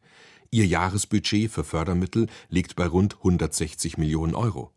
Ihr 0.51 0.65
Jahresbudget 0.65 1.49
für 1.49 1.63
Fördermittel 1.63 2.27
liegt 2.49 2.75
bei 2.75 2.85
rund 2.85 3.15
160 3.19 3.97
Millionen 3.97 4.35
Euro. 4.35 4.71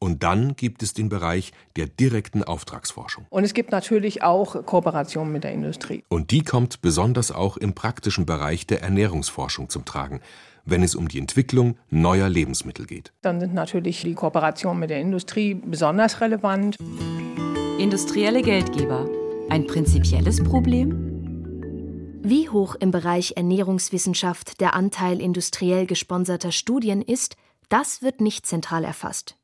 Und 0.00 0.24
dann 0.24 0.56
gibt 0.56 0.82
es 0.82 0.92
den 0.92 1.08
Bereich 1.08 1.52
der 1.76 1.86
direkten 1.86 2.42
Auftragsforschung. 2.42 3.26
Und 3.30 3.44
es 3.44 3.54
gibt 3.54 3.70
natürlich 3.70 4.24
auch 4.24 4.66
Kooperationen 4.66 5.32
mit 5.32 5.44
der 5.44 5.52
Industrie. 5.52 6.02
Und 6.08 6.32
die 6.32 6.42
kommt 6.42 6.80
besonders 6.80 7.30
auch 7.30 7.58
im 7.58 7.74
praktischen 7.74 8.26
Bereich 8.26 8.66
der 8.66 8.82
Ernährungsforschung 8.82 9.68
zum 9.68 9.84
Tragen, 9.84 10.20
wenn 10.64 10.82
es 10.82 10.96
um 10.96 11.06
die 11.06 11.18
Entwicklung 11.20 11.76
neuer 11.90 12.28
Lebensmittel 12.28 12.86
geht. 12.86 13.12
Dann 13.22 13.38
sind 13.38 13.54
natürlich 13.54 14.02
die 14.02 14.14
Kooperationen 14.14 14.80
mit 14.80 14.90
der 14.90 15.00
Industrie 15.00 15.54
besonders 15.54 16.20
relevant. 16.20 16.76
Industrielle 17.80 18.42
Geldgeber. 18.42 19.08
Ein 19.48 19.66
prinzipielles 19.66 20.44
Problem? 20.44 22.20
Wie 22.22 22.50
hoch 22.50 22.74
im 22.74 22.90
Bereich 22.90 23.32
Ernährungswissenschaft 23.36 24.60
der 24.60 24.74
Anteil 24.74 25.18
industriell 25.18 25.86
gesponserter 25.86 26.52
Studien 26.52 27.00
ist, 27.00 27.36
das 27.70 28.02
wird 28.02 28.20
nicht 28.20 28.44
zentral 28.44 28.84
erfasst. 28.84 29.38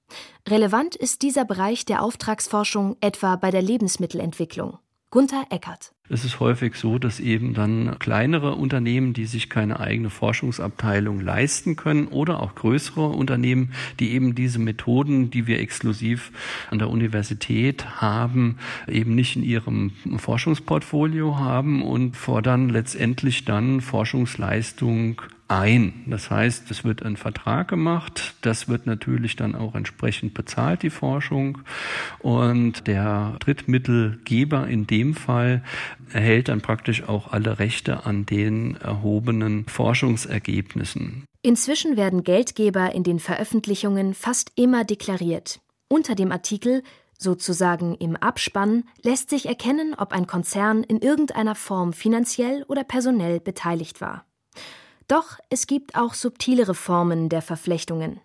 Relevant 0.47 0.97
ist 0.97 1.23
dieser 1.23 1.47
Bereich 1.47 1.87
der 1.87 2.03
Auftragsforschung 2.03 2.99
etwa 3.01 3.37
bei 3.37 3.51
der 3.51 3.63
Lebensmittelentwicklung. 3.63 4.77
Gunther 5.11 5.47
Eckert. 5.49 5.95
Es 6.09 6.25
ist 6.25 6.39
häufig 6.39 6.77
so, 6.77 6.99
dass 6.99 7.19
eben 7.19 7.53
dann 7.53 7.99
kleinere 7.99 8.55
Unternehmen, 8.55 9.13
die 9.13 9.25
sich 9.25 9.51
keine 9.51 9.81
eigene 9.81 10.09
Forschungsabteilung 10.09 11.21
leisten 11.21 11.75
können 11.75 12.07
oder 12.07 12.41
auch 12.41 12.55
größere 12.55 13.09
Unternehmen, 13.09 13.73
die 13.99 14.13
eben 14.13 14.37
diese 14.37 14.61
Methoden, 14.61 15.31
die 15.31 15.49
wir 15.49 15.59
exklusiv 15.59 16.31
an 16.71 16.79
der 16.79 16.91
Universität 16.91 18.01
haben, 18.01 18.59
eben 18.87 19.17
nicht 19.17 19.35
in 19.35 19.43
ihrem 19.43 19.91
Forschungsportfolio 20.17 21.39
haben 21.39 21.83
und 21.83 22.17
fordern 22.17 22.69
letztendlich 22.69 23.45
dann 23.45 23.81
Forschungsleistung 23.81 25.23
ein. 25.49 26.05
Das 26.07 26.31
heißt, 26.31 26.71
es 26.71 26.85
wird 26.85 27.03
ein 27.03 27.17
Vertrag 27.17 27.69
gemacht, 27.69 28.35
das 28.43 28.69
wird 28.69 28.87
natürlich 28.87 29.37
dann 29.37 29.55
auch 29.55 29.75
entsprechend 29.75 30.35
bezahlt, 30.35 30.83
die 30.83 30.91
Forschung. 30.91 31.59
Und 32.19 32.87
der 32.87 33.37
Drittmittelgeber 33.41 34.67
in 34.67 34.87
dem 34.87 35.15
Fall 35.15 35.63
erhält 36.13 36.49
dann 36.49 36.61
praktisch 36.61 37.09
auch 37.09 37.33
alle 37.33 37.59
Rechte 37.59 38.07
an 38.07 38.27
den 38.27 38.77
erhobenen 38.77 39.67
Forschungsergebnissen. 39.67 41.25
Inzwischen 41.43 41.97
werden 41.97 42.25
Geldgeber 42.25 42.93
in 42.93 43.05
den 43.05 43.21
Veröffentlichungen 43.21 44.15
fast 44.15 44.53
immer 44.57 44.85
deklariert. 44.85 45.61
Unter 45.89 46.15
dem 46.15 46.33
Artikel 46.33 46.83
Sozusagen 47.19 47.95
im 47.95 48.15
Abspann 48.15 48.85
lässt 49.03 49.31
sich 49.31 49.47
erkennen, 49.47 49.95
ob 49.97 50.13
ein 50.13 50.27
Konzern 50.27 50.83
in 50.83 51.01
irgendeiner 51.01 51.55
Form 51.55 51.93
finanziell 51.95 52.65
oder 52.69 52.85
personell 52.85 53.41
beteiligt 53.41 54.01
war. 54.01 54.27
Doch 55.09 55.39
es 55.51 55.67
gibt 55.67 55.95
auch 55.95 56.15
subtilere 56.15 56.75
Formen 56.75 57.29
der 57.29 57.43
Verflechtungen. 57.43 58.21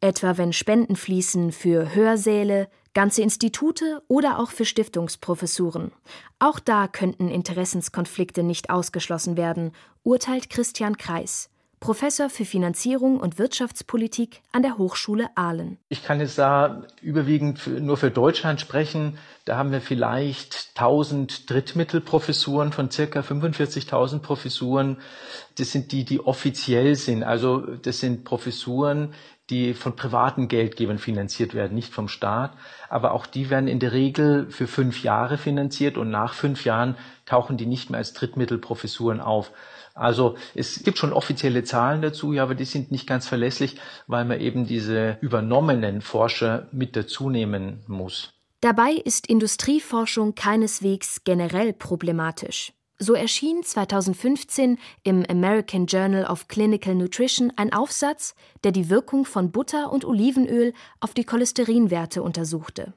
Etwa 0.00 0.36
wenn 0.36 0.52
Spenden 0.52 0.96
fließen 0.96 1.52
für 1.52 1.94
Hörsäle, 1.94 2.68
ganze 2.94 3.22
Institute 3.22 4.02
oder 4.08 4.38
auch 4.38 4.50
für 4.50 4.64
Stiftungsprofessuren. 4.64 5.92
Auch 6.38 6.58
da 6.58 6.88
könnten 6.88 7.28
Interessenskonflikte 7.28 8.42
nicht 8.42 8.70
ausgeschlossen 8.70 9.36
werden, 9.36 9.72
urteilt 10.02 10.50
Christian 10.50 10.96
Kreis. 10.96 11.50
Professor 11.80 12.28
für 12.28 12.44
Finanzierung 12.44 13.20
und 13.20 13.38
Wirtschaftspolitik 13.38 14.42
an 14.52 14.62
der 14.62 14.78
Hochschule 14.78 15.28
Aalen. 15.36 15.78
Ich 15.88 16.02
kann 16.02 16.20
jetzt 16.20 16.38
da 16.38 16.82
überwiegend 17.00 17.66
nur 17.80 17.96
für 17.96 18.10
Deutschland 18.10 18.60
sprechen. 18.60 19.18
Da 19.44 19.56
haben 19.56 19.70
wir 19.70 19.80
vielleicht 19.80 20.70
1000 20.74 21.48
Drittmittelprofessuren 21.48 22.72
von 22.72 22.90
circa 22.90 23.20
45.000 23.20 24.18
Professuren. 24.18 24.98
Das 25.56 25.70
sind 25.70 25.92
die, 25.92 26.04
die 26.04 26.20
offiziell 26.20 26.96
sind. 26.96 27.22
Also 27.22 27.58
das 27.60 28.00
sind 28.00 28.24
Professuren, 28.24 29.14
die 29.50 29.72
von 29.72 29.96
privaten 29.96 30.48
Geldgebern 30.48 30.98
finanziert 30.98 31.54
werden, 31.54 31.74
nicht 31.74 31.92
vom 31.92 32.08
Staat. 32.08 32.52
Aber 32.88 33.12
auch 33.12 33.26
die 33.26 33.50
werden 33.50 33.68
in 33.68 33.78
der 33.78 33.92
Regel 33.92 34.50
für 34.50 34.66
fünf 34.66 35.02
Jahre 35.02 35.38
finanziert 35.38 35.96
und 35.96 36.10
nach 36.10 36.34
fünf 36.34 36.64
Jahren 36.64 36.96
tauchen 37.24 37.56
die 37.56 37.66
nicht 37.66 37.88
mehr 37.88 37.98
als 37.98 38.12
Drittmittelprofessuren 38.12 39.20
auf. 39.20 39.52
Also 39.98 40.36
es 40.54 40.82
gibt 40.82 40.98
schon 40.98 41.12
offizielle 41.12 41.64
Zahlen 41.64 42.02
dazu, 42.02 42.32
ja, 42.32 42.42
aber 42.42 42.54
die 42.54 42.64
sind 42.64 42.90
nicht 42.90 43.06
ganz 43.06 43.26
verlässlich, 43.26 43.76
weil 44.06 44.24
man 44.24 44.40
eben 44.40 44.66
diese 44.66 45.18
übernommenen 45.20 46.00
Forscher 46.00 46.68
mit 46.72 46.96
dazu 46.96 47.30
nehmen 47.30 47.82
muss. 47.86 48.32
Dabei 48.60 48.92
ist 48.92 49.28
Industrieforschung 49.28 50.34
keineswegs 50.34 51.22
generell 51.24 51.72
problematisch. 51.72 52.72
So 53.00 53.14
erschien 53.14 53.62
2015 53.62 54.76
im 55.04 55.24
American 55.28 55.86
Journal 55.86 56.24
of 56.24 56.48
Clinical 56.48 56.96
Nutrition 56.96 57.52
ein 57.54 57.72
Aufsatz, 57.72 58.34
der 58.64 58.72
die 58.72 58.90
Wirkung 58.90 59.24
von 59.24 59.52
Butter 59.52 59.92
und 59.92 60.04
Olivenöl 60.04 60.72
auf 60.98 61.14
die 61.14 61.22
Cholesterinwerte 61.22 62.24
untersuchte. 62.24 62.94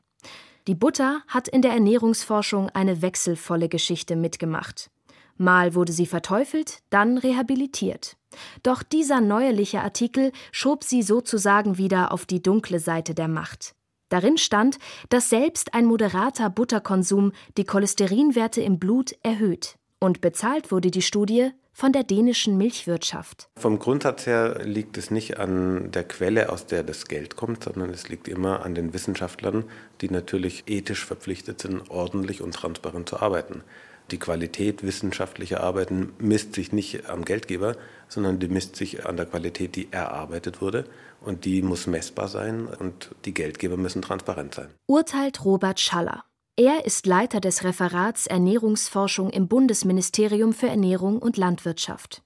Die 0.68 0.74
Butter 0.74 1.22
hat 1.28 1.48
in 1.48 1.62
der 1.62 1.74
Ernährungsforschung 1.74 2.70
eine 2.70 3.04
wechselvolle 3.04 3.70
Geschichte 3.70 4.16
mitgemacht. 4.16 4.90
Mal 5.38 5.76
wurde 5.76 5.92
sie 5.92 6.06
verteufelt, 6.06 6.80
dann 6.90 7.18
rehabilitiert. 7.18 8.18
Doch 8.64 8.84
dieser 8.84 9.22
neuerliche 9.22 9.82
Artikel 9.82 10.32
schob 10.52 10.84
sie 10.84 11.02
sozusagen 11.02 11.78
wieder 11.78 12.12
auf 12.12 12.26
die 12.26 12.42
dunkle 12.42 12.80
Seite 12.80 13.14
der 13.14 13.28
Macht. 13.28 13.76
Darin 14.10 14.38
stand, 14.38 14.78
dass 15.10 15.30
selbst 15.30 15.74
ein 15.74 15.86
moderater 15.86 16.50
Butterkonsum 16.50 17.32
die 17.58 17.64
Cholesterinwerte 17.64 18.62
im 18.62 18.78
Blut 18.78 19.16
erhöht. 19.24 19.78
Und 20.00 20.20
bezahlt 20.20 20.72
wurde 20.72 20.92
die 20.92 21.02
Studie 21.02 21.52
von 21.72 21.94
der 21.94 22.04
dänischen 22.04 22.58
Milchwirtschaft. 22.58 23.50
Vom 23.58 23.80
Grundsatz 23.80 24.26
her 24.26 24.62
liegt 24.64 24.98
es 24.98 25.12
nicht 25.12 25.40
an 25.40 25.92
der 25.92 26.04
Quelle, 26.04 26.50
aus 26.50 26.66
der 26.66 26.84
das 26.84 27.06
Geld 27.06 27.38
kommt, 27.38 27.64
sondern 27.64 27.90
es 27.92 28.10
liegt 28.10 28.28
immer 28.28 28.66
an 28.66 28.76
den 28.76 28.94
Wissenschaftlern, 28.94 29.64
die 30.02 30.10
natürlich 30.10 30.64
ethisch 30.68 31.06
verpflichtet 31.06 31.62
sind, 31.62 31.90
ordentlich 31.90 32.42
und 32.42 32.54
transparent 32.54 33.08
zu 33.08 33.20
arbeiten. 33.20 33.64
Die 34.12 34.20
Qualität 34.20 34.84
wissenschaftlicher 34.84 35.62
Arbeiten 35.62 36.12
misst 36.20 36.54
sich 36.54 36.74
nicht 36.74 37.10
am 37.10 37.24
Geldgeber, 37.24 37.78
sondern 38.10 38.40
die 38.40 38.50
misst 38.50 38.76
sich 38.76 39.06
an 39.06 39.16
der 39.16 39.26
Qualität, 39.26 39.76
die 39.76 39.92
erarbeitet 39.92 40.62
wurde. 40.62 40.86
Und 41.22 41.46
die 41.46 41.62
muss 41.62 41.88
messbar 41.88 42.28
sein 42.28 42.68
und 42.68 43.12
die 43.26 43.34
Geldgeber 43.34 43.78
müssen 43.78 44.02
transparent 44.02 44.54
sein. 44.56 44.70
Urteilt 44.88 45.46
Robert 45.46 45.80
Schaller. 45.80 46.26
Er 46.58 46.86
ist 46.86 47.06
Leiter 47.06 47.40
des 47.40 47.64
Referats 47.64 48.28
Ernährungsforschung 48.28 49.30
im 49.30 49.48
Bundesministerium 49.48 50.52
für 50.52 50.68
Ernährung 50.68 51.20
und 51.20 51.38
Landwirtschaft. 51.38 52.22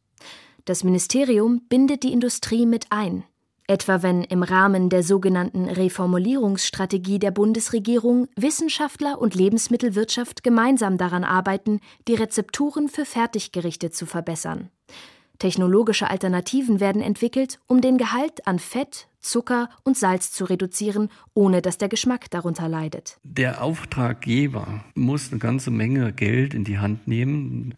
Das 0.65 0.83
Ministerium 0.83 1.61
bindet 1.69 2.01
die 2.01 2.11
Industrie 2.11 2.65
mit 2.65 2.87
ein, 2.89 3.23
etwa 3.67 4.03
wenn 4.03 4.24
im 4.24 4.43
Rahmen 4.43 4.89
der 4.89 5.03
sogenannten 5.03 5.65
Reformulierungsstrategie 5.65 7.19
der 7.19 7.31
Bundesregierung 7.31 8.27
Wissenschaftler 8.36 9.19
und 9.19 9.36
Lebensmittelwirtschaft 9.36 10.43
gemeinsam 10.43 10.98
daran 10.98 11.24
arbeiten, 11.24 11.79
die 12.07 12.15
Rezepturen 12.15 12.89
für 12.89 13.05
Fertiggerichte 13.05 13.91
zu 13.91 14.05
verbessern. 14.05 14.69
Technologische 15.39 16.10
Alternativen 16.10 16.79
werden 16.79 17.01
entwickelt, 17.01 17.60
um 17.67 17.81
den 17.81 17.98
Gehalt 17.98 18.48
an 18.48 18.60
Fett, 18.60 19.07
Zucker 19.19 19.69
und 19.84 19.98
Salz 19.98 20.31
zu 20.31 20.45
reduzieren, 20.45 21.10
ohne 21.34 21.62
dass 21.62 21.77
der 21.77 21.89
Geschmack 21.89 22.29
darunter 22.29 22.69
leidet. 22.69 23.17
Der 23.24 23.62
Auftraggeber 23.62 24.86
muss 24.93 25.31
eine 25.31 25.39
ganze 25.39 25.72
Menge 25.72 26.13
Geld 26.13 26.53
in 26.53 26.63
die 26.63 26.77
Hand 26.77 27.07
nehmen 27.07 27.74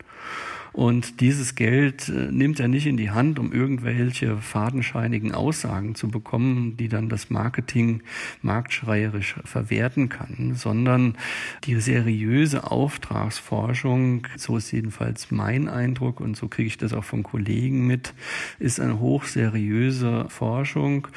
und 0.77 1.21
dieses 1.21 1.55
Geld 1.55 2.07
äh, 2.07 2.31
nimmt 2.31 2.59
er 2.59 2.67
nicht 2.67 2.85
in 2.85 2.97
die 2.97 3.09
Hand, 3.09 3.39
um 3.39 3.51
irgendwelche 3.51 4.37
fadenscheinigen 4.37 5.31
Aussagen 5.31 5.95
zu 5.95 6.07
bekommen, 6.07 6.77
die 6.77 6.87
dann 6.87 7.09
das 7.09 7.31
Marketing 7.31 8.03
marktschreierisch 8.43 9.37
verwerten 9.43 10.07
kann, 10.07 10.53
sondern 10.53 11.17
die 11.63 11.81
seriöse 11.81 12.69
Auftragsforschung, 12.69 14.27
so 14.35 14.55
ist 14.55 14.71
jedenfalls 14.71 15.31
mein 15.31 15.67
Eindruck 15.67 16.19
und 16.19 16.37
so 16.37 16.47
kriege 16.47 16.67
ich 16.67 16.77
das 16.77 16.93
auch 16.93 17.03
von 17.03 17.23
Kollegen 17.23 17.87
mit, 17.87 18.13
ist 18.59 18.79
eine 18.79 18.99
hochseriöse 18.99 20.27
Forschung, 20.29 21.07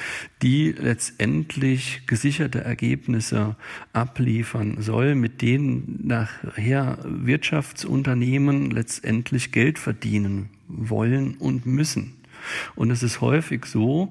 die 0.40 0.72
letztendlich 0.72 2.06
gesicherte 2.06 2.64
Ergebnisse 2.64 3.56
abliefern 3.92 4.76
soll, 4.80 5.14
mit 5.14 5.42
denen 5.42 6.00
nachher 6.02 6.96
Wirtschaftsunternehmen 7.04 8.70
letztendlich 8.70 9.49
Geld 9.52 9.78
verdienen 9.78 10.50
wollen 10.68 11.36
und 11.36 11.66
müssen. 11.66 12.16
Und 12.74 12.90
es 12.90 13.02
ist 13.02 13.20
häufig 13.20 13.66
so, 13.66 14.10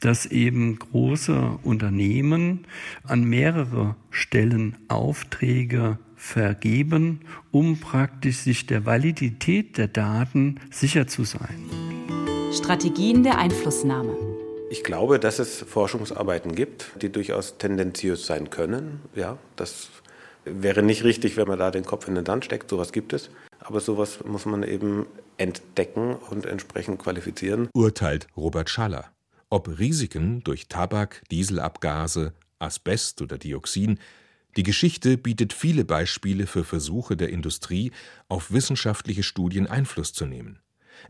dass 0.00 0.26
eben 0.26 0.78
große 0.78 1.58
Unternehmen 1.62 2.66
an 3.04 3.24
mehrere 3.24 3.96
Stellen 4.10 4.76
Aufträge 4.88 5.98
vergeben, 6.16 7.20
um 7.50 7.78
praktisch 7.78 8.38
sich 8.38 8.66
der 8.66 8.84
Validität 8.84 9.78
der 9.78 9.88
Daten 9.88 10.60
sicher 10.70 11.06
zu 11.06 11.24
sein. 11.24 11.70
Strategien 12.52 13.22
der 13.22 13.38
Einflussnahme. 13.38 14.14
Ich 14.70 14.84
glaube, 14.84 15.18
dass 15.18 15.38
es 15.38 15.64
Forschungsarbeiten 15.66 16.54
gibt, 16.54 16.92
die 17.00 17.10
durchaus 17.10 17.58
tendenziös 17.58 18.26
sein 18.26 18.50
können. 18.50 19.00
Ja, 19.14 19.38
das 19.56 19.88
wäre 20.44 20.82
nicht 20.82 21.04
richtig, 21.04 21.36
wenn 21.36 21.48
man 21.48 21.58
da 21.58 21.70
den 21.70 21.84
Kopf 21.84 22.06
in 22.06 22.14
den 22.14 22.26
Sand 22.26 22.44
steckt. 22.44 22.70
Sowas 22.70 22.92
gibt 22.92 23.12
es. 23.12 23.30
Aber 23.60 23.80
sowas 23.80 24.24
muss 24.24 24.46
man 24.46 24.62
eben 24.62 25.06
entdecken 25.36 26.16
und 26.16 26.46
entsprechend 26.46 26.98
qualifizieren. 26.98 27.68
Urteilt 27.72 28.26
Robert 28.36 28.68
Schaller. 28.70 29.10
Ob 29.48 29.78
Risiken 29.78 30.42
durch 30.44 30.68
Tabak, 30.68 31.22
Dieselabgase, 31.30 32.32
Asbest 32.58 33.22
oder 33.22 33.38
Dioxin, 33.38 33.98
die 34.56 34.62
Geschichte 34.62 35.16
bietet 35.16 35.52
viele 35.52 35.84
Beispiele 35.84 36.46
für 36.46 36.64
Versuche 36.64 37.16
der 37.16 37.28
Industrie, 37.28 37.92
auf 38.28 38.52
wissenschaftliche 38.52 39.22
Studien 39.22 39.66
Einfluss 39.66 40.12
zu 40.12 40.26
nehmen. 40.26 40.58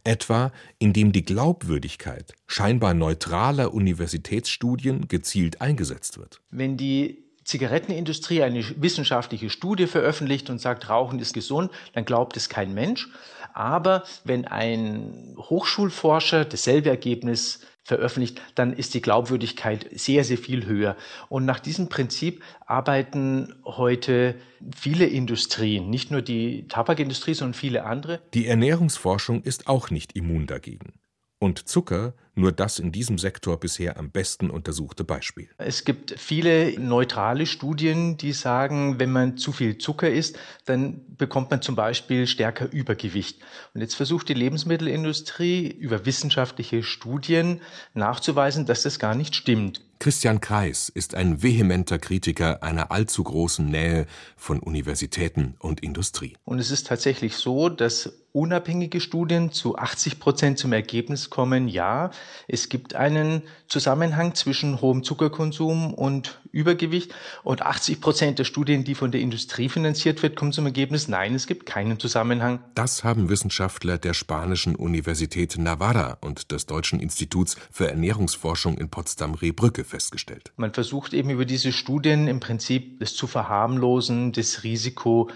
Etwa 0.05 0.53
indem 0.79 1.12
die 1.12 1.24
Glaubwürdigkeit 1.24 2.35
scheinbar 2.46 2.94
neutraler 2.94 3.74
Universitätsstudien 3.74 5.09
gezielt 5.09 5.61
eingesetzt 5.61 6.18
wird. 6.18 6.40
Wenn 6.51 6.77
die 6.77 7.24
Zigarettenindustrie 7.44 8.42
eine 8.42 8.64
wissenschaftliche 8.81 9.50
Studie 9.50 9.87
veröffentlicht 9.87 10.50
und 10.50 10.61
sagt, 10.61 10.88
Rauchen 10.88 11.18
ist 11.18 11.35
gesund, 11.35 11.70
dann 11.94 12.05
glaubt 12.05 12.37
es 12.37 12.48
kein 12.48 12.74
Mensch. 12.74 13.09
Aber 13.53 14.05
wenn 14.24 14.46
ein 14.46 15.35
Hochschulforscher 15.37 16.44
dasselbe 16.44 16.90
Ergebnis 16.90 17.61
veröffentlicht, 17.83 18.40
dann 18.55 18.72
ist 18.72 18.94
die 18.94 19.03
Glaubwürdigkeit 19.03 19.87
sehr, 19.92 20.22
sehr 20.22 20.38
viel 20.38 20.66
höher. 20.66 20.96
Und 21.29 21.44
nach 21.44 21.61
diesem 21.61 21.88
Prinzip 21.88 22.42
arbeiten 22.66 23.55
heute 23.64 24.37
viele 24.76 25.07
Industrien, 25.07 25.90
nicht 25.90 26.11
nur 26.11 26.22
die 26.22 26.68
Tabakindustrie, 26.68 27.35
sondern 27.35 27.55
viele 27.55 27.85
andere. 27.85 28.20
Die 28.35 28.46
Ernährungsforschung 28.46 29.42
ist 29.42 29.66
auch 29.66 29.90
nicht 29.90 30.14
immun 30.14 30.46
dagegen. 30.46 30.92
Und 31.40 31.68
Zucker 31.68 32.12
nur 32.35 32.53
das 32.53 32.79
in 32.79 32.93
diesem 32.93 33.19
Sektor 33.19 33.59
bisher 33.59 33.99
am 33.99 34.11
besten 34.11 34.51
untersuchte 34.51 35.05
Beispiel. 35.05 35.49
Es 35.59 35.85
gibt 35.85 36.14
viele 36.19 36.79
neutrale 36.79 37.47
Studien, 37.47 38.16
die 38.16 38.33
sagen, 38.33 38.99
wenn 38.99 39.11
man 39.11 39.37
zu 39.37 39.53
viel 39.53 39.79
Zucker 39.79 40.11
isst, 40.11 40.38
dann 40.64 41.01
bekommt 41.16 41.51
man 41.51 41.62
zum 41.62 41.77
Beispiel 41.77 42.27
stärker 42.27 42.71
Übergewicht. 42.73 43.40
Und 43.75 43.81
jetzt 43.81 43.95
versucht 43.95 44.29
die 44.29 44.35
Lebensmittelindustrie 44.35 45.69
über 45.69 46.07
wissenschaftliche 46.07 46.83
Studien 46.83 47.61
nachzuweisen, 47.95 48.66
dass 48.66 48.83
das 48.83 48.99
gar 48.99 49.14
nicht 49.14 49.35
stimmt. 49.35 49.83
Christian 50.01 50.40
Kreis 50.40 50.88
ist 50.88 51.14
ein 51.14 51.43
vehementer 51.43 51.99
Kritiker 51.99 52.62
einer 52.62 52.90
allzu 52.90 53.23
großen 53.23 53.66
Nähe 53.66 54.07
von 54.35 54.59
Universitäten 54.59 55.57
und 55.59 55.83
Industrie. 55.83 56.38
Und 56.45 56.59
es 56.59 56.71
ist 56.71 56.87
tatsächlich 56.87 57.37
so, 57.37 57.69
dass 57.69 58.11
unabhängige 58.33 58.99
Studien 59.03 59.53
zu 59.53 59.77
80 59.77 60.19
Prozent 60.19 60.59
zum 60.59 60.73
Ergebnis 60.73 61.29
kommen, 61.29 61.69
ja, 61.69 62.12
es 62.48 62.68
gibt 62.68 62.94
einen 62.94 63.42
Zusammenhang 63.68 64.35
zwischen 64.35 64.80
hohem 64.80 65.04
Zuckerkonsum 65.04 65.94
und 65.94 66.40
Übergewicht. 66.50 67.14
Und 67.44 67.62
80 67.62 68.00
Prozent 68.00 68.38
der 68.38 68.44
Studien, 68.44 68.83
die 68.83 68.94
von 68.94 69.12
der 69.12 69.20
Industrie 69.20 69.68
finanziert 69.68 70.22
wird, 70.22 70.37
kommen 70.37 70.52
zum 70.52 70.66
Ergebnis, 70.66 71.09
nein, 71.09 71.35
es 71.35 71.46
gibt 71.46 71.66
keinen 71.66 72.00
Zusammenhang. 72.00 72.61
Das 72.74 73.04
haben 73.04 73.28
Wissenschaftler 73.28 73.98
der 73.98 74.14
spanischen 74.14 74.74
Universität 74.74 75.56
Navarra 75.59 76.18
und 76.20 76.50
des 76.50 76.66
Deutschen 76.66 76.98
Instituts 76.98 77.56
für 77.70 77.88
Ernährungsforschung 77.88 78.78
in 78.78 78.90
Potsdam-Rehbrücke 78.90 79.85
festgestellt. 79.85 80.52
Man 80.56 80.74
versucht 80.74 81.14
eben 81.14 81.30
über 81.30 81.44
diese 81.44 81.72
Studien 81.72 82.26
im 82.26 82.40
Prinzip 82.40 83.00
es 83.00 83.14
zu 83.14 83.26
verharmlosen, 83.26 84.33
das 84.33 84.64
Risiko, 84.64 85.30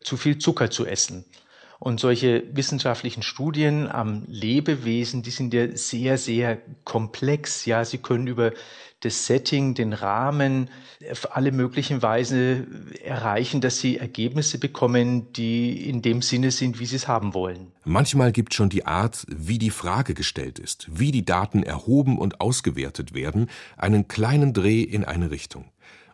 zu 0.00 0.16
viel 0.16 0.38
Zucker 0.38 0.70
zu 0.70 0.86
essen. 0.86 1.24
Und 1.80 2.00
solche 2.00 2.42
wissenschaftlichen 2.52 3.22
Studien 3.22 3.86
am 3.86 4.24
Lebewesen, 4.26 5.22
die 5.22 5.30
sind 5.30 5.54
ja 5.54 5.76
sehr, 5.76 6.18
sehr 6.18 6.58
komplex. 6.84 7.66
Ja, 7.66 7.84
sie 7.84 7.98
können 7.98 8.26
über 8.26 8.52
das 9.00 9.26
Setting, 9.26 9.74
den 9.74 9.92
Rahmen 9.92 10.70
auf 11.08 11.36
alle 11.36 11.52
möglichen 11.52 12.02
Weise 12.02 12.66
erreichen, 13.04 13.60
dass 13.60 13.78
sie 13.78 13.96
Ergebnisse 13.96 14.58
bekommen, 14.58 15.32
die 15.34 15.88
in 15.88 16.02
dem 16.02 16.20
Sinne 16.20 16.50
sind, 16.50 16.80
wie 16.80 16.86
sie 16.86 16.96
es 16.96 17.06
haben 17.06 17.32
wollen. 17.32 17.70
Manchmal 17.84 18.32
gibt 18.32 18.54
schon 18.54 18.70
die 18.70 18.84
Art, 18.84 19.24
wie 19.28 19.58
die 19.58 19.70
Frage 19.70 20.14
gestellt 20.14 20.58
ist, 20.58 20.88
wie 20.90 21.12
die 21.12 21.24
Daten 21.24 21.62
erhoben 21.62 22.18
und 22.18 22.40
ausgewertet 22.40 23.14
werden, 23.14 23.48
einen 23.76 24.08
kleinen 24.08 24.52
Dreh 24.52 24.82
in 24.82 25.04
eine 25.04 25.30
Richtung. 25.30 25.66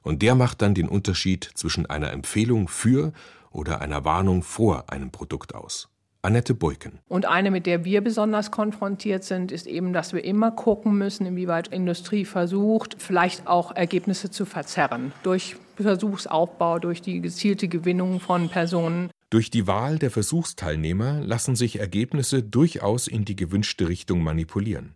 Und 0.03 0.21
der 0.21 0.35
macht 0.35 0.61
dann 0.61 0.75
den 0.75 0.89
Unterschied 0.89 1.49
zwischen 1.55 1.87
einer 1.87 2.13
Empfehlung 2.13 2.69
für 2.69 3.15
oder 3.55 3.81
einer 3.81 4.05
Warnung 4.05 4.43
vor 4.43 4.91
einem 4.91 5.11
Produkt 5.11 5.55
aus. 5.55 5.89
Annette 6.25 6.55
Beuken. 6.55 7.01
Und 7.07 7.27
eine, 7.27 7.51
mit 7.51 7.67
der 7.67 7.85
wir 7.85 8.01
besonders 8.01 8.51
konfrontiert 8.51 9.25
sind, 9.25 9.53
ist 9.53 9.67
eben, 9.67 9.93
dass 9.93 10.15
wir 10.15 10.25
immer 10.25 10.51
gucken 10.51 10.97
müssen, 10.97 11.27
inwieweit 11.27 11.69
Industrie 11.69 12.25
versucht, 12.25 12.97
vielleicht 12.99 13.47
auch 13.47 13.77
Ergebnisse 13.77 14.31
zu 14.31 14.47
verzerren 14.47 15.13
durch 15.23 15.57
Versuchsaufbau, 15.77 16.79
durch 16.79 17.03
die 17.03 17.21
gezielte 17.21 17.69
Gewinnung 17.69 18.21
von 18.21 18.49
Personen. 18.49 19.11
Durch 19.29 19.51
die 19.51 19.67
Wahl 19.67 19.99
der 19.99 20.11
Versuchsteilnehmer 20.11 21.21
lassen 21.21 21.57
sich 21.57 21.79
Ergebnisse 21.79 22.43
durchaus 22.43 23.07
in 23.07 23.27
die 23.27 23.37
gewünschte 23.37 23.89
Richtung 23.89 24.23
manipulieren. 24.23 24.95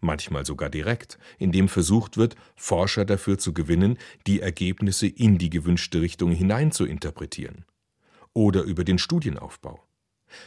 Manchmal 0.00 0.46
sogar 0.46 0.70
direkt, 0.70 1.18
indem 1.36 1.68
versucht 1.68 2.16
wird, 2.16 2.36
Forscher 2.56 3.04
dafür 3.04 3.36
zu 3.36 3.52
gewinnen, 3.52 3.98
die 4.26 4.40
Ergebnisse 4.40 5.06
in 5.08 5.36
die 5.36 5.50
gewünschte 5.50 6.00
Richtung 6.00 6.30
hinein 6.32 6.72
zu 6.72 6.86
interpretieren 6.86 7.66
oder 8.34 8.62
über 8.62 8.84
den 8.84 8.98
Studienaufbau. 8.98 9.89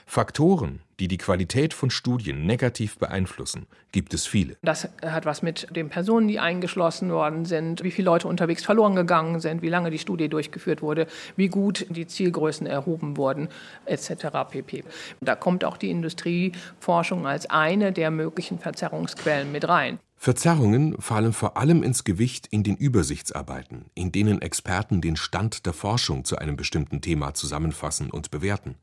Faktoren, 0.06 0.82
die 1.00 1.08
die 1.08 1.18
Qualität 1.18 1.74
von 1.74 1.90
Studien 1.90 2.46
negativ 2.46 2.98
beeinflussen, 2.98 3.66
gibt 3.92 4.14
es 4.14 4.26
viele. 4.26 4.56
Das 4.62 4.88
hat 5.02 5.26
was 5.26 5.42
mit 5.42 5.68
den 5.76 5.90
Personen, 5.90 6.28
die 6.28 6.40
eingeschlossen 6.40 7.12
worden 7.12 7.46
sind, 7.46 7.84
wie 7.84 7.92
viele 7.92 8.06
Leute 8.06 8.28
unterwegs 8.28 8.64
verloren 8.64 8.96
gegangen 8.96 9.40
sind, 9.40 9.62
wie 9.62 9.70
lange 9.70 9.92
die 9.92 10.00
Studie 10.00 10.30
durchgeführt 10.30 10.82
wurde, 10.82 11.08
wie 11.36 11.48
gut 11.48 11.86
die 11.90 12.08
Zielgrößen 12.08 12.68
erhoben 12.68 13.18
wurden, 13.18 13.50
etc. 13.86 14.28
pp. 14.50 14.84
Da 15.22 15.36
kommt 15.36 15.66
auch 15.66 15.78
die 15.78 15.90
Industrieforschung 15.90 17.28
als 17.28 17.50
eine 17.50 17.92
der 17.92 18.12
möglichen 18.12 18.60
Verzerrungsquellen 18.60 19.52
mit 19.52 19.68
rein. 19.68 20.00
Verzerrungen 20.24 20.96
fallen 21.02 21.34
vor 21.34 21.58
allem 21.58 21.84
ins 21.84 22.06
Gewicht 22.06 22.48
in 22.48 22.64
den 22.64 22.78
Übersichtsarbeiten, 22.78 23.88
in 23.94 24.14
denen 24.14 24.42
Experten 24.42 25.02
den 25.02 25.18
Stand 25.18 25.66
der 25.66 25.74
Forschung 25.74 26.24
zu 26.24 26.38
einem 26.38 26.56
bestimmten 26.56 27.02
Thema 27.02 27.34
zusammenfassen 27.34 28.10
und 28.10 28.32
bewerten. 28.32 28.76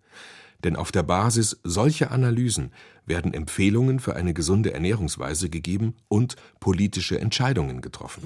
Denn 0.64 0.76
auf 0.76 0.92
der 0.92 1.02
Basis 1.02 1.60
solcher 1.64 2.10
Analysen 2.10 2.70
werden 3.06 3.34
Empfehlungen 3.34 3.98
für 3.98 4.14
eine 4.14 4.34
gesunde 4.34 4.72
Ernährungsweise 4.72 5.48
gegeben 5.48 5.94
und 6.08 6.36
politische 6.60 7.18
Entscheidungen 7.18 7.80
getroffen. 7.80 8.22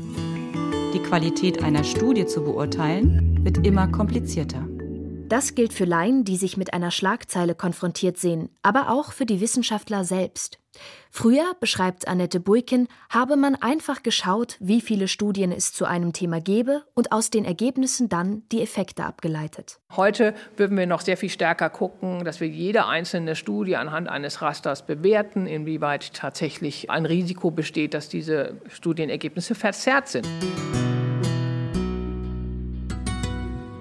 Die 0.95 0.99
Qualität 1.01 1.63
einer 1.63 1.85
Studie 1.85 2.27
zu 2.27 2.43
beurteilen, 2.43 3.45
wird 3.45 3.67
immer 3.67 3.89
komplizierter. 3.89 4.67
Das 5.29 5.55
gilt 5.55 5.73
für 5.73 5.87
Laien, 5.87 6.25
die 6.25 6.37
sich 6.37 6.59
mit 6.59 6.75
einer 6.75 6.91
Schlagzeile 6.91 7.55
konfrontiert 7.55 8.19
sehen, 8.19 8.51
aber 8.63 8.91
auch 8.91 9.13
für 9.13 9.25
die 9.25 9.41
Wissenschaftler 9.41 10.05
selbst. 10.05 10.59
Früher, 11.11 11.55
beschreibt 11.61 12.09
Annette 12.09 12.41
Buiken, 12.41 12.89
habe 13.09 13.37
man 13.37 13.55
einfach 13.55 14.03
geschaut, 14.03 14.57
wie 14.61 14.83
viele 14.83 15.09
Studien 15.09 15.51
es 15.51 15.73
zu 15.73 15.87
einem 15.87 16.13
Thema 16.13 16.41
gebe 16.41 16.83
und 16.95 17.13
aus 17.13 17.31
den 17.31 17.45
Ergebnissen 17.45 18.09
dann 18.09 18.43
die 18.53 18.61
Effekte 18.61 19.05
abgeleitet. 19.05 19.79
Heute 19.97 20.35
würden 20.57 20.77
wir 20.77 20.87
noch 20.87 21.01
sehr 21.01 21.17
viel 21.17 21.31
stärker 21.31 21.71
gucken, 21.71 22.25
dass 22.25 22.41
wir 22.41 22.49
jede 22.49 22.87
einzelne 22.87 23.35
Studie 23.35 23.77
anhand 23.77 24.09
eines 24.09 24.43
Rasters 24.43 24.85
bewerten, 24.85 25.47
inwieweit 25.47 26.13
tatsächlich 26.13 26.91
ein 26.91 27.07
Risiko 27.07 27.51
besteht, 27.51 27.95
dass 27.95 28.09
diese 28.11 28.61
Studienergebnisse 28.69 29.55
verzerrt 29.55 30.09
sind. 30.09 30.29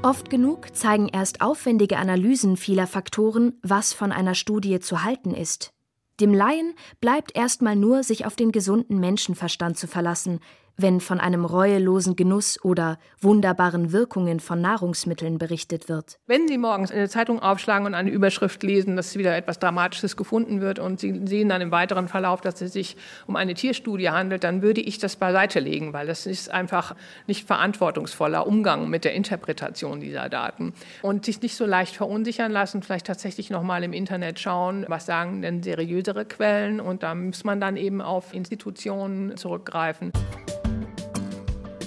Oft 0.03 0.29
genug 0.29 0.75
zeigen 0.75 1.07
erst 1.07 1.39
aufwendige 1.39 1.95
Analysen 1.95 2.57
vieler 2.57 2.87
Faktoren, 2.87 3.53
was 3.61 3.93
von 3.93 4.11
einer 4.11 4.35
Studie 4.35 4.81
zu 4.81 5.05
halten 5.05 5.33
ist. 5.33 5.71
Dem 6.19 6.33
Laien 6.33 6.73
bleibt 6.99 7.33
erstmal 7.37 7.77
nur, 7.77 8.03
sich 8.03 8.25
auf 8.25 8.35
den 8.35 8.51
gesunden 8.51 8.99
Menschenverstand 8.99 9.77
zu 9.77 9.87
verlassen, 9.87 10.41
wenn 10.77 10.99
von 10.99 11.19
einem 11.19 11.45
reuelosen 11.45 12.15
Genuss 12.15 12.63
oder 12.63 12.97
wunderbaren 13.21 13.91
Wirkungen 13.91 14.39
von 14.39 14.61
Nahrungsmitteln 14.61 15.37
berichtet 15.37 15.89
wird. 15.89 16.17
Wenn 16.25 16.47
Sie 16.47 16.57
morgens 16.57 16.91
eine 16.91 17.09
Zeitung 17.09 17.39
aufschlagen 17.39 17.85
und 17.85 17.93
eine 17.93 18.09
Überschrift 18.09 18.63
lesen, 18.63 18.95
dass 18.95 19.15
wieder 19.17 19.35
etwas 19.35 19.59
Dramatisches 19.59 20.17
gefunden 20.17 20.61
wird 20.61 20.79
und 20.79 20.99
Sie 20.99 21.21
sehen 21.25 21.49
dann 21.49 21.61
im 21.61 21.71
weiteren 21.71 22.07
Verlauf, 22.07 22.41
dass 22.41 22.61
es 22.61 22.73
sich 22.73 22.97
um 23.27 23.35
eine 23.35 23.53
Tierstudie 23.53 24.09
handelt, 24.09 24.43
dann 24.43 24.61
würde 24.61 24.81
ich 24.81 24.97
das 24.97 25.15
beiseite 25.15 25.59
legen, 25.59 25.93
weil 25.93 26.07
das 26.07 26.25
ist 26.25 26.49
einfach 26.49 26.95
nicht 27.27 27.45
verantwortungsvoller 27.47 28.47
Umgang 28.47 28.89
mit 28.89 29.05
der 29.05 29.13
Interpretation 29.13 29.99
dieser 29.99 30.29
Daten. 30.29 30.73
Und 31.01 31.25
sich 31.25 31.41
nicht 31.41 31.55
so 31.55 31.65
leicht 31.65 31.95
verunsichern 31.95 32.51
lassen, 32.51 32.81
vielleicht 32.81 33.07
tatsächlich 33.07 33.49
nochmal 33.49 33.83
im 33.83 33.93
Internet 33.93 34.39
schauen, 34.39 34.85
was 34.87 35.05
sagen 35.05 35.41
denn 35.41 35.61
seriösere 35.61 36.25
Quellen 36.25 36.79
und 36.79 37.03
da 37.03 37.13
muss 37.13 37.43
man 37.43 37.61
dann 37.61 37.77
eben 37.77 38.01
auf 38.01 38.33
Institutionen 38.33 39.37
zurückgreifen. 39.37 40.11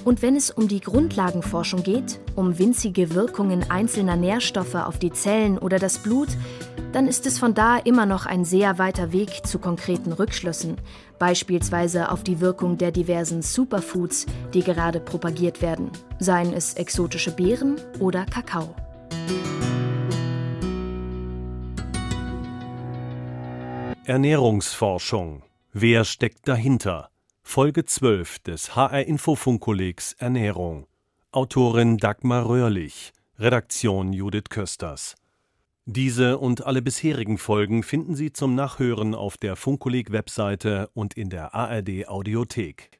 Und 0.06 0.22
wenn 0.22 0.36
es 0.36 0.52
um 0.52 0.68
die 0.68 0.78
Grundlagenforschung 0.78 1.82
geht, 1.82 2.20
um 2.36 2.60
winzige 2.60 3.12
Wirkungen 3.12 3.68
einzelner 3.72 4.14
Nährstoffe 4.14 4.76
auf 4.76 5.00
die 5.00 5.10
Zellen 5.10 5.58
oder 5.58 5.80
das 5.80 5.98
Blut, 5.98 6.28
dann 6.92 7.08
ist 7.08 7.26
es 7.26 7.40
von 7.40 7.54
da 7.54 7.76
immer 7.76 8.06
noch 8.06 8.24
ein 8.24 8.44
sehr 8.44 8.78
weiter 8.78 9.10
Weg 9.10 9.44
zu 9.44 9.58
konkreten 9.58 10.12
Rückschlüssen, 10.12 10.76
beispielsweise 11.18 12.12
auf 12.12 12.22
die 12.22 12.40
Wirkung 12.40 12.78
der 12.78 12.92
diversen 12.92 13.42
Superfoods, 13.42 14.26
die 14.54 14.62
gerade 14.62 15.00
propagiert 15.00 15.60
werden, 15.60 15.90
seien 16.20 16.52
es 16.52 16.74
exotische 16.74 17.32
Beeren 17.32 17.74
oder 17.98 18.26
Kakao. 18.26 18.76
Ernährungsforschung. 24.04 25.42
Wer 25.72 26.04
steckt 26.04 26.46
dahinter? 26.46 27.10
Folge 27.48 27.86
12 27.86 28.40
des 28.40 28.74
HR 28.76 29.06
Infofunkkollegs 29.06 30.14
Ernährung. 30.18 30.88
Autorin 31.30 31.96
Dagmar 31.96 32.46
Röhrlich. 32.46 33.12
Redaktion 33.38 34.12
Judith 34.12 34.50
Kösters. 34.50 35.14
Diese 35.86 36.38
und 36.38 36.66
alle 36.66 36.82
bisherigen 36.82 37.38
Folgen 37.38 37.84
finden 37.84 38.14
Sie 38.16 38.32
zum 38.32 38.56
Nachhören 38.56 39.14
auf 39.14 39.38
der 39.38 39.54
Funkkolleg 39.54 40.10
Webseite 40.10 40.90
und 40.92 41.14
in 41.14 41.30
der 41.30 41.54
ARD 41.54 42.08
Audiothek. 42.08 42.90